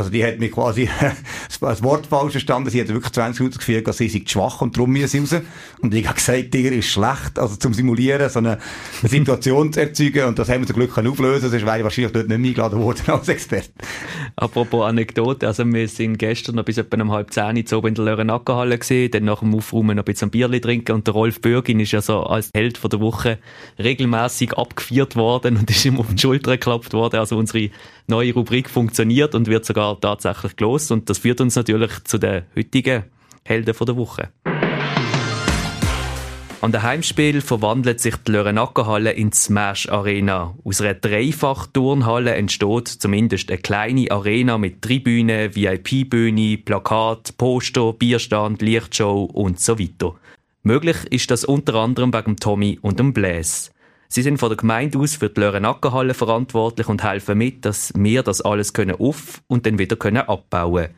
Also 0.00 0.10
die 0.10 0.24
hat 0.24 0.38
mir 0.38 0.50
quasi 0.50 0.88
das 1.60 1.82
Wort 1.82 2.06
falsch 2.06 2.32
verstanden. 2.32 2.70
Sie 2.70 2.80
hat 2.80 2.88
wirklich 2.88 3.12
20 3.12 3.40
Minuten 3.40 3.58
gefühlt, 3.58 3.86
dass 3.86 3.98
sie 3.98 4.08
sei 4.08 4.22
schwach 4.24 4.62
und 4.62 4.74
darum 4.74 4.90
müssen 4.90 5.08
sie 5.08 5.36
raus. 5.36 5.44
Und 5.82 5.92
ich 5.92 6.06
habe 6.06 6.14
gesagt, 6.14 6.54
dir 6.54 6.72
ist 6.72 6.86
schlecht. 6.86 7.38
Also 7.38 7.56
zum 7.56 7.74
Simulieren, 7.74 8.30
so 8.30 8.38
eine, 8.38 8.58
Situation 9.02 9.70
zu 9.72 9.80
erzeugen. 9.80 10.24
Und 10.24 10.38
das 10.38 10.48
haben 10.48 10.62
wir 10.62 10.66
zum 10.66 10.76
Glück 10.76 10.96
auflösen 10.96 11.50
Sonst 11.50 11.66
wäre 11.66 11.78
ich 11.78 11.84
wahrscheinlich 11.84 12.12
dort 12.12 12.28
nicht 12.28 12.38
mehr 12.38 12.48
eingeladen 12.48 12.80
worden 12.80 13.02
als 13.08 13.28
Experte. 13.28 13.70
Apropos 14.36 14.86
Anekdote. 14.86 15.46
Also 15.46 15.66
wir 15.66 15.86
sind 15.86 16.16
gestern 16.16 16.54
noch 16.54 16.64
bis 16.64 16.78
etwa 16.78 17.02
um 17.02 17.12
halb 17.12 17.30
zehn 17.30 17.62
so 17.66 17.82
in 17.82 17.94
der 17.94 18.06
Lörenackerhalle 18.06 18.78
gesehen. 18.78 19.10
Dann 19.10 19.24
nach 19.24 19.40
dem 19.40 19.54
Aufräumen 19.54 19.96
noch 19.96 20.04
ein 20.04 20.12
bisschen 20.12 20.30
Bierli 20.30 20.62
trinken. 20.62 20.92
Und 20.92 21.06
der 21.06 21.12
Rolf 21.12 21.42
Bürgin 21.42 21.78
ist 21.78 21.92
ja 21.92 22.00
so 22.00 22.22
als 22.22 22.48
Held 22.54 22.78
von 22.78 22.88
der 22.88 23.00
Woche 23.00 23.38
regelmäßig 23.78 24.56
abgeführt 24.56 25.14
worden 25.16 25.58
und 25.58 25.68
ist 25.68 25.84
ihm 25.84 25.98
auf 25.98 26.06
die 26.10 26.18
Schulter 26.18 26.52
geklappt 26.52 26.94
worden. 26.94 27.20
Also 27.20 27.36
unsere 27.36 27.68
neue 28.06 28.34
Rubrik 28.34 28.68
funktioniert 28.70 29.34
und 29.34 29.46
wird 29.46 29.64
sogar 29.64 30.00
tatsächlich 30.00 30.56
gelost. 30.56 30.92
Und 30.92 31.08
das 31.10 31.18
führt 31.18 31.40
uns 31.40 31.56
natürlich 31.56 31.92
zu 32.04 32.18
den 32.18 32.44
heutigen 32.56 33.04
Helden 33.44 33.74
der 33.86 33.96
Woche. 33.96 34.30
An 36.62 36.72
der 36.72 36.82
Heimspiel 36.82 37.40
verwandelt 37.40 38.00
sich 38.00 38.16
die 38.16 38.32
Lörenackerhalle 38.32 39.12
in 39.12 39.30
die 39.30 39.36
Smash 39.36 39.88
Arena. 39.88 40.54
Aus 40.62 40.82
einer 40.82 40.92
Dreifach-Turnhalle 40.92 42.34
entsteht 42.34 42.88
zumindest 42.88 43.50
eine 43.50 43.56
kleine 43.56 44.10
Arena 44.10 44.58
mit 44.58 44.82
Tribüne, 44.82 45.56
VIP-Bühne, 45.56 46.58
Plakat, 46.58 47.38
Poster, 47.38 47.94
Bierstand, 47.94 48.60
Lichtshow 48.60 49.24
und 49.24 49.58
so 49.58 49.78
weiter. 49.78 50.16
Möglich 50.62 50.98
ist 51.08 51.30
das 51.30 51.46
unter 51.46 51.76
anderem 51.76 52.12
wegen 52.12 52.36
Tommy 52.36 52.78
und 52.82 52.98
dem 52.98 53.14
Blaise. 53.14 53.70
Sie 54.12 54.22
sind 54.22 54.38
von 54.38 54.48
der 54.48 54.56
Gemeinde 54.56 54.98
aus 54.98 55.14
für 55.14 55.30
die 55.30 55.38
Lörenackerhalle 55.38 56.14
verantwortlich 56.14 56.88
und 56.88 57.04
helfen 57.04 57.38
mit, 57.38 57.64
dass 57.64 57.92
wir 57.94 58.24
das 58.24 58.40
alles 58.40 58.72
können 58.72 58.96
auf 58.98 59.40
und 59.46 59.66
dann 59.66 59.78
wieder 59.78 59.94
können 59.94 60.22
abbauen 60.22 60.88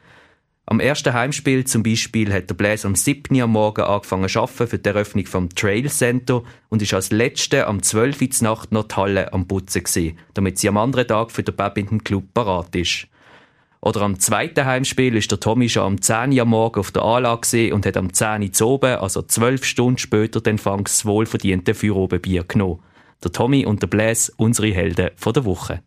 Am 0.64 0.80
ersten 0.80 1.12
Heimspiel 1.12 1.66
zum 1.66 1.82
Beispiel 1.82 2.32
hat 2.32 2.48
der 2.48 2.54
Bläser 2.54 2.88
am 2.88 2.94
7. 2.94 3.36
Uhr 3.36 3.42
am 3.42 3.50
Morgen 3.50 3.82
angefangen 3.82 4.30
zu 4.30 4.40
arbeiten 4.40 4.66
für 4.66 4.78
die 4.78 4.88
Eröffnung 4.88 5.26
vom 5.26 5.50
Trail 5.50 5.90
Center 5.90 6.42
und 6.70 6.80
ist 6.80 6.94
als 6.94 7.10
Letzte 7.10 7.66
am 7.66 7.82
12. 7.82 8.22
Uhr 8.22 8.28
Nacht 8.40 8.72
noch 8.72 8.88
die 8.88 8.94
Halle 8.94 9.30
am 9.34 9.46
Putzen 9.46 9.82
gewesen, 9.82 10.18
damit 10.32 10.58
sie 10.58 10.70
am 10.70 10.78
anderen 10.78 11.06
Tag 11.06 11.32
für 11.32 11.42
den 11.42 11.54
Badminton 11.54 12.02
Club 12.02 12.24
parat 12.32 12.74
ist. 12.74 13.08
Oder 13.82 14.00
am 14.00 14.20
zweiten 14.20 14.64
Heimspiel 14.64 15.16
ist 15.16 15.30
der 15.30 15.38
Tommy 15.38 15.68
schon 15.68 15.82
am 15.82 16.00
10 16.00 16.32
Uhr 16.32 16.40
am 16.40 16.48
Morgen 16.48 16.80
auf 16.80 16.92
der 16.92 17.02
Anlage 17.02 17.74
und 17.74 17.84
hat 17.84 17.98
am 17.98 18.10
10 18.10 18.42
Uhr 18.42 18.52
zu 18.52 18.68
oben, 18.68 18.96
also 18.96 19.20
12 19.20 19.66
Stunden 19.66 19.98
später, 19.98 20.40
den 20.40 20.56
Fangs 20.56 21.04
wohlverdiente 21.04 21.74
Feierabendbier 21.74 22.44
genommen 22.44 22.80
der 23.24 23.32
Tommy 23.32 23.64
und 23.66 23.82
der 23.82 23.86
Blaise, 23.86 24.32
unsere 24.36 24.72
Helden 24.72 25.10
von 25.16 25.32
der 25.32 25.44
Woche. 25.44 25.82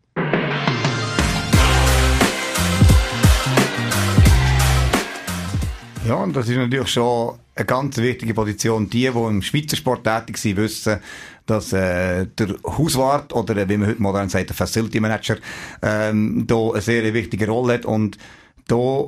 Ja, 6.08 6.16
und 6.16 6.36
das 6.36 6.48
ist 6.48 6.56
natürlich 6.56 6.90
schon 6.90 7.40
eine 7.56 7.66
ganz 7.66 7.98
wichtige 7.98 8.36
Position. 8.36 8.90
Die, 8.90 9.10
die 9.10 9.18
im 9.18 9.42
Schweizer 9.42 9.76
Sport 9.76 10.04
tätig 10.04 10.38
sind, 10.38 10.58
wissen, 10.58 11.00
dass 11.48 11.74
äh, 11.74 12.28
der 12.28 12.56
Hauswart 12.64 13.34
oder 13.34 13.58
äh, 13.58 13.68
wie 13.68 13.78
man 13.78 13.90
heute 13.90 14.02
modern 14.02 14.30
sagt, 14.30 14.50
der 14.50 14.56
Facility 14.56 15.00
Manager, 15.00 15.38
ähm, 15.82 16.46
da 16.46 16.70
eine 16.72 16.82
sehr 16.82 17.12
wichtige 17.14 17.48
Rolle 17.48 17.74
hat 17.74 17.86
und 17.86 18.20
da 18.68 19.06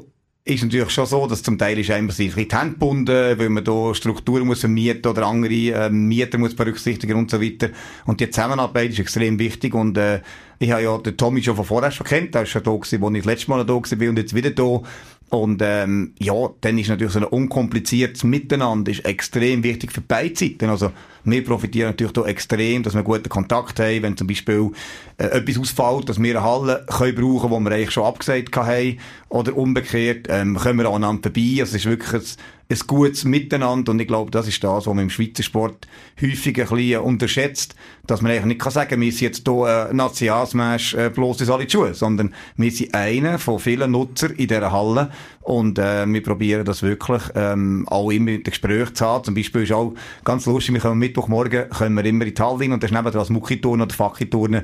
ist 0.50 0.64
natürlich 0.64 0.90
schon 0.90 1.06
so, 1.06 1.28
dass 1.28 1.44
zum 1.44 1.58
Teil 1.58 1.78
ist 1.80 1.92
einem 1.92 2.10
sich 2.10 2.32
ein 2.32 2.36
bisschen 2.36 2.50
die 2.50 2.56
Hände 2.56 2.74
gebunden, 2.74 3.40
weil 3.40 3.50
man 3.50 3.64
da 3.64 3.94
Strukturen 3.94 4.48
muss 4.48 4.62
vermieten 4.62 5.10
oder 5.10 5.26
andere 5.26 5.54
äh, 5.54 5.90
Mieter 5.90 6.38
muss 6.38 6.56
berücksichtigen 6.56 7.18
und 7.18 7.30
so 7.30 7.42
weiter. 7.42 7.70
Und 8.06 8.20
die 8.20 8.30
Zusammenarbeit 8.30 8.92
ist 8.92 9.00
extrem 9.00 9.38
wichtig 9.40 9.74
und 9.74 9.98
äh, 9.98 10.22
ich 10.60 10.72
habe 10.72 10.84
ja 10.84 10.98
den 10.98 11.18
Tommy 11.18 11.44
schon 11.44 11.56
von 11.56 11.66
vorher 11.66 11.92
schon 11.92 12.08
kennt, 12.08 12.34
der 12.34 12.44
ist 12.44 12.50
schon 12.50 12.64
da 12.64 12.72
wo 12.72 12.80
ich 12.80 13.18
das 13.18 13.26
letzte 13.26 13.50
Mal 13.50 13.66
da 13.66 13.74
war 13.74 14.10
und 14.10 14.18
jetzt 14.18 14.34
wieder 14.34 14.52
da. 14.52 14.82
Und 15.30 15.62
ähm, 15.62 16.14
ja, 16.20 16.50
dann 16.62 16.78
ist 16.78 16.88
natürlich 16.88 17.12
so 17.12 17.20
ein 17.20 17.26
unkompliziertes 17.26 18.24
Miteinander 18.24 18.92
ist 18.92 19.04
extrem 19.04 19.62
wichtig 19.62 19.92
für 19.92 20.00
beide 20.00 20.36
Seiten. 20.36 20.70
Also 20.70 20.92
wir 21.26 21.44
profitieren 21.44 21.90
natürlich 21.90 22.14
da 22.14 22.24
extrem, 22.26 22.84
dass 22.84 22.96
wir 22.96 23.04
guten 23.04 23.28
Kontakt 23.28 23.78
haben, 23.82 24.04
wenn 24.04 24.16
zum 24.16 24.28
Beispiel 24.28 24.72
äh, 25.18 25.26
etwas 25.26 25.60
ausfällt, 25.60 26.08
dass 26.08 26.22
wir 26.22 26.38
eine 26.38 26.50
Halle 26.50 26.86
können 26.88 27.16
brauchen, 27.16 27.50
die 27.50 27.70
wir 27.70 27.76
eigentlich 27.76 27.92
schon 27.92 28.06
abgesagt 28.06 28.56
haben, 28.56 29.00
oder 29.28 29.58
umgekehrt, 29.58 30.28
ähm, 30.30 30.56
können 30.56 30.80
wir 30.80 30.88
aneinander 30.88 31.24
vorbei. 31.24 31.58
Also 31.60 31.76
es 31.76 31.84
ist 31.84 31.86
wirklich 31.86 32.14
ein, 32.14 32.22
ein 32.70 32.80
gutes 32.86 33.24
Miteinander 33.24 33.92
und 33.92 34.00
ich 34.00 34.08
glaube, 34.08 34.30
das 34.30 34.48
ist 34.48 34.62
das, 34.62 34.86
was 34.86 34.94
man 34.94 35.04
im 35.04 35.10
Schweizer 35.10 35.44
Sport 35.44 35.88
häufig 36.22 36.60
ein 36.60 36.68
bisschen 36.68 37.02
unterschätzt, 37.02 37.76
dass 38.06 38.22
man 38.22 38.32
eigentlich 38.32 38.46
nicht 38.46 38.62
kann 38.62 38.74
sagen, 38.74 39.00
wir 39.00 39.12
sind 39.12 39.22
jetzt 39.22 39.48
hier 39.48 39.88
ein 39.90 39.96
Nationalsmash 39.96 40.94
äh, 40.96 41.10
bloß 41.10 41.40
uns 41.40 41.50
alle 41.50 41.66
die 41.66 41.72
Schuhe, 41.72 41.94
sondern 41.94 42.34
wir 42.58 42.72
sind 42.72 42.94
einer 42.94 43.40
von 43.40 43.60
vielen 43.60 43.92
Nutzern 43.92 44.32
in 44.32 44.48
dieser 44.48 44.72
Halle 44.72 45.12
und 45.42 45.80
äh, 45.80 46.06
wir 46.06 46.22
probieren 46.22 46.66
das 46.66 46.84
wirklich 46.84 47.22
ähm, 47.36 47.88
auch 47.88 48.10
immer 48.12 48.32
in 48.32 48.38
den 48.38 48.44
Gesprächen 48.44 48.96
zu 48.96 49.06
haben. 49.06 49.24
Zum 49.24 49.36
Beispiel 49.36 49.64
ist 49.64 49.72
auch 49.72 49.94
ganz 50.26 50.46
lustig, 50.46 50.74
wir 50.74 50.82
kommen 50.82 51.00
Mittwochmorgen 51.00 51.70
können 51.70 51.96
wir 51.96 52.04
immer 52.04 52.26
in 52.26 52.36
die 52.36 52.42
Halle 52.42 52.60
rein 52.60 52.74
und 52.74 52.84
dann 52.84 52.90
ist 52.90 52.96
neben 52.96 53.12
das 53.14 53.30
Muckiturnen 53.30 53.84
oder 53.86 53.96
Fackiturnen 53.96 54.64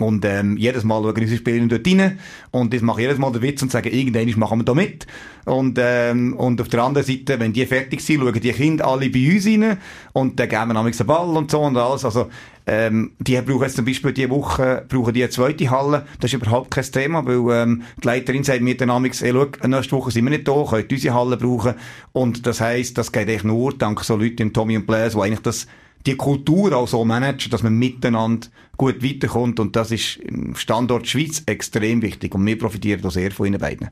und 0.00 0.24
ähm, 0.24 0.56
jedes 0.56 0.84
Mal 0.84 1.02
schauen 1.02 1.16
unsere 1.16 1.36
Spieler 1.36 1.66
dort 1.66 1.86
rein. 1.86 2.18
Und 2.50 2.72
das 2.74 2.82
mache 2.82 3.00
ich 3.00 3.06
jedes 3.06 3.18
Mal 3.18 3.32
den 3.32 3.42
Witz 3.42 3.62
und 3.62 3.70
sage, 3.70 3.90
irgendwann 3.90 4.38
machen 4.38 4.60
wir 4.60 4.64
da 4.64 4.74
mit. 4.74 5.06
Und, 5.44 5.78
ähm, 5.80 6.34
und 6.36 6.60
auf 6.60 6.68
der 6.68 6.82
anderen 6.82 7.06
Seite, 7.06 7.40
wenn 7.40 7.52
die 7.52 7.66
fertig 7.66 8.00
sind, 8.00 8.20
schauen 8.20 8.40
die 8.40 8.52
Kinder 8.52 8.86
alle 8.86 9.10
bei 9.10 9.34
uns 9.34 9.46
rein. 9.46 9.78
Und 10.12 10.38
dann 10.38 10.48
geben 10.48 10.68
wir 10.68 10.74
nämlich 10.74 11.00
einen 11.00 11.06
Ball 11.06 11.36
und 11.36 11.50
so 11.50 11.60
und 11.60 11.76
alles. 11.76 12.04
Also, 12.04 12.28
ähm, 12.66 13.12
die 13.18 13.40
brauchen 13.40 13.62
jetzt 13.62 13.76
zum 13.76 13.84
Beispiel 13.84 14.12
diese 14.12 14.30
Woche 14.30 14.84
brauchen 14.88 15.12
die 15.12 15.22
eine 15.22 15.30
zweite 15.30 15.70
Halle. 15.70 16.06
Das 16.20 16.32
ist 16.32 16.40
überhaupt 16.40 16.70
kein 16.70 16.84
Thema, 16.84 17.26
weil 17.26 17.62
ähm, 17.62 17.82
die 18.02 18.06
Leiterin 18.06 18.44
sagt 18.44 18.60
mir 18.60 18.76
dann 18.76 18.90
amigs, 18.90 19.22
hey, 19.22 19.32
schau, 19.32 19.66
nächste 19.66 19.96
Woche 19.96 20.10
sind 20.10 20.24
wir 20.24 20.30
nicht 20.30 20.46
da, 20.46 20.64
könnt 20.68 20.92
unsere 20.92 21.14
Halle 21.14 21.36
brauchen. 21.36 21.74
Und 22.12 22.46
das 22.46 22.60
heisst, 22.60 22.96
das 22.98 23.10
geht 23.10 23.28
eigentlich 23.28 23.44
nur 23.44 23.76
dank 23.76 24.04
so 24.04 24.16
Leuten 24.16 24.48
wie 24.48 24.52
Tommy 24.52 24.76
und 24.76 24.86
Blaise, 24.86 25.16
die 25.16 25.22
eigentlich 25.22 25.40
das 25.40 25.66
die 26.06 26.16
Kultur 26.16 26.76
auch 26.76 26.88
so 26.88 27.04
managen, 27.04 27.50
dass 27.50 27.62
man 27.62 27.74
miteinander 27.74 28.48
gut 28.76 29.02
weiterkommt. 29.02 29.60
Und 29.60 29.76
das 29.76 29.90
ist 29.90 30.16
im 30.16 30.54
Standort 30.54 31.06
Schweiz 31.06 31.42
extrem 31.46 32.02
wichtig. 32.02 32.34
Und 32.34 32.46
wir 32.46 32.58
profitieren 32.58 33.02
da 33.02 33.10
sehr 33.10 33.30
von 33.30 33.46
Ihnen 33.46 33.60
beiden. 33.60 33.90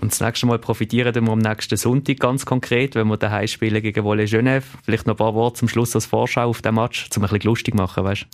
Und 0.00 0.12
das 0.12 0.20
nächste 0.20 0.46
Mal 0.46 0.58
profitieren 0.58 1.14
wir 1.26 1.32
am 1.32 1.40
nächsten 1.40 1.76
Sonntag 1.76 2.20
ganz 2.20 2.46
konkret, 2.46 2.94
wenn 2.94 3.08
wir 3.08 3.16
daheim 3.16 3.48
spielen 3.48 3.82
gegen 3.82 4.04
Wolle 4.04 4.24
Genève. 4.24 4.62
Vielleicht 4.84 5.06
noch 5.06 5.14
ein 5.14 5.18
paar 5.18 5.34
Worte 5.34 5.58
zum 5.58 5.68
Schluss 5.68 5.94
als 5.94 6.06
Vorschau 6.06 6.48
auf 6.48 6.62
den 6.62 6.74
Match, 6.74 7.08
um 7.14 7.22
ein 7.22 7.28
bisschen 7.28 7.42
lustig 7.42 7.74
machen, 7.74 8.04
weißt 8.04 8.26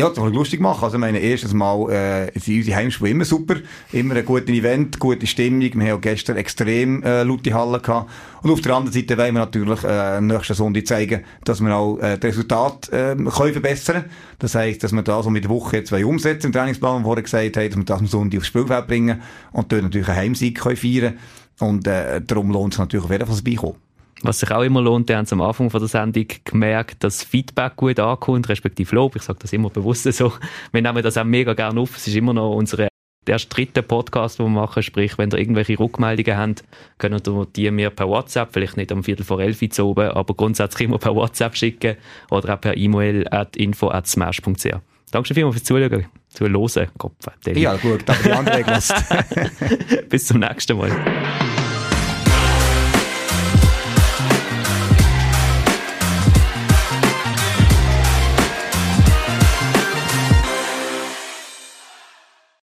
Ja, 0.00 0.08
das 0.08 0.16
kann 0.16 0.32
lustig 0.32 0.60
machen. 0.60 0.82
Also, 0.82 0.96
ich 0.96 1.00
meine, 1.00 1.18
erstes 1.18 1.52
Mal, 1.52 1.90
äh, 1.90 2.38
sind 2.38 2.56
unsere 2.56 2.74
Heimspiele 2.74 3.10
immer 3.10 3.26
super. 3.26 3.56
Immer 3.92 4.16
ein 4.16 4.24
gutes 4.24 4.48
Event, 4.48 4.98
gute 4.98 5.26
Stimmung. 5.26 5.60
Wir 5.60 5.92
haben 5.92 6.00
gestern 6.00 6.38
extrem, 6.38 7.02
äh, 7.02 7.22
laute 7.22 7.52
Halle 7.52 7.80
gehabt. 7.80 8.10
Und 8.40 8.50
auf 8.50 8.62
der 8.62 8.76
anderen 8.76 8.94
Seite 8.94 9.18
wollen 9.18 9.34
wir 9.34 9.40
natürlich, 9.40 9.84
äh, 9.84 10.22
nächsten 10.22 10.54
Sonntag 10.54 10.86
zeigen, 10.86 11.20
dass 11.44 11.60
wir 11.60 11.76
auch, 11.76 11.98
äh, 11.98 12.16
das 12.16 12.30
Resultat, 12.30 12.88
äh, 12.88 13.14
können 13.14 13.52
verbessern. 13.52 14.06
Das 14.38 14.54
heisst, 14.54 14.82
dass 14.84 14.92
wir 14.92 15.02
da 15.02 15.22
so 15.22 15.28
mit 15.28 15.44
der 15.44 15.50
Woche 15.50 15.84
zwei 15.84 16.06
umsetzen 16.06 16.46
im 16.46 16.52
Trainingsplan, 16.54 16.94
wo 16.94 16.98
wir 17.00 17.04
vorher 17.04 17.22
gesagt 17.22 17.58
haben, 17.58 17.68
dass 17.68 17.76
wir 17.76 17.84
das 17.84 18.00
am 18.00 18.06
Sonntag 18.06 18.38
aufs 18.38 18.46
Spielfeld 18.46 18.86
bringen 18.86 19.20
und 19.52 19.70
dort 19.70 19.82
natürlich 19.82 20.08
einen 20.08 20.16
Heimsieg 20.16 20.58
können 20.58 20.76
feiern 20.76 21.18
Und, 21.58 21.86
äh, 21.86 22.22
darum 22.26 22.50
lohnt 22.50 22.72
es 22.72 22.78
natürlich 22.78 23.04
auf 23.04 23.10
jeden 23.10 23.26
Fall 23.26 23.36
vorbeikommen. 23.36 23.89
Was 24.22 24.40
sich 24.40 24.50
auch 24.50 24.62
immer 24.62 24.82
lohnt, 24.82 25.08
wir 25.08 25.16
haben 25.16 25.26
am 25.30 25.40
Anfang 25.40 25.70
von 25.70 25.80
der 25.80 25.88
Sendung 25.88 26.26
gemerkt, 26.44 27.02
dass 27.02 27.24
Feedback 27.24 27.76
gut 27.76 27.98
ankommt, 27.98 28.48
respektive 28.50 28.94
Lob. 28.94 29.16
Ich 29.16 29.22
sage 29.22 29.38
das 29.40 29.52
immer 29.52 29.70
bewusst 29.70 30.12
so. 30.12 30.32
Wir 30.72 30.82
nehmen 30.82 31.02
das 31.02 31.16
auch 31.16 31.24
mega 31.24 31.54
gerne 31.54 31.80
auf. 31.80 31.96
Es 31.96 32.06
ist 32.06 32.16
immer 32.16 32.34
noch 32.34 32.54
unsere 32.54 32.88
der 33.26 33.38
dritte 33.38 33.82
Podcast, 33.82 34.38
den 34.38 34.46
wir 34.46 34.50
machen, 34.50 34.82
sprich, 34.82 35.18
wenn 35.18 35.30
ihr 35.30 35.38
irgendwelche 35.38 35.78
Rückmeldungen 35.78 36.36
habt, 36.36 36.64
können 36.98 37.20
ihr 37.24 37.46
die 37.54 37.70
mir 37.70 37.90
per 37.90 38.08
WhatsApp, 38.08 38.52
vielleicht 38.52 38.76
nicht 38.76 38.90
am 38.92 39.04
Viertel 39.04 39.24
vor 39.24 39.40
elf 39.40 39.60
zu 39.70 39.86
oben, 39.86 40.08
aber 40.08 40.34
grundsätzlich 40.34 40.88
immer 40.88 40.98
per 40.98 41.14
WhatsApp 41.14 41.56
schicken 41.56 41.96
oder 42.30 42.54
auch 42.54 42.60
per 42.60 42.76
E-Mail 42.76 43.28
at 43.30 43.56
info 43.56 43.90
at 43.90 44.06
smash.ch. 44.06 44.74
Danke 45.10 45.34
vielmals 45.34 45.56
fürs 45.56 45.64
Zuschauen, 45.64 46.06
zuhören, 46.28 46.88
Kopf. 46.96 47.14
Ja, 47.46 47.76
gut, 47.76 48.08
aber 48.08 48.22
die 48.22 48.32
andere 48.32 48.64
Bis 50.08 50.26
zum 50.26 50.40
nächsten 50.40 50.78
Mal. 50.78 50.90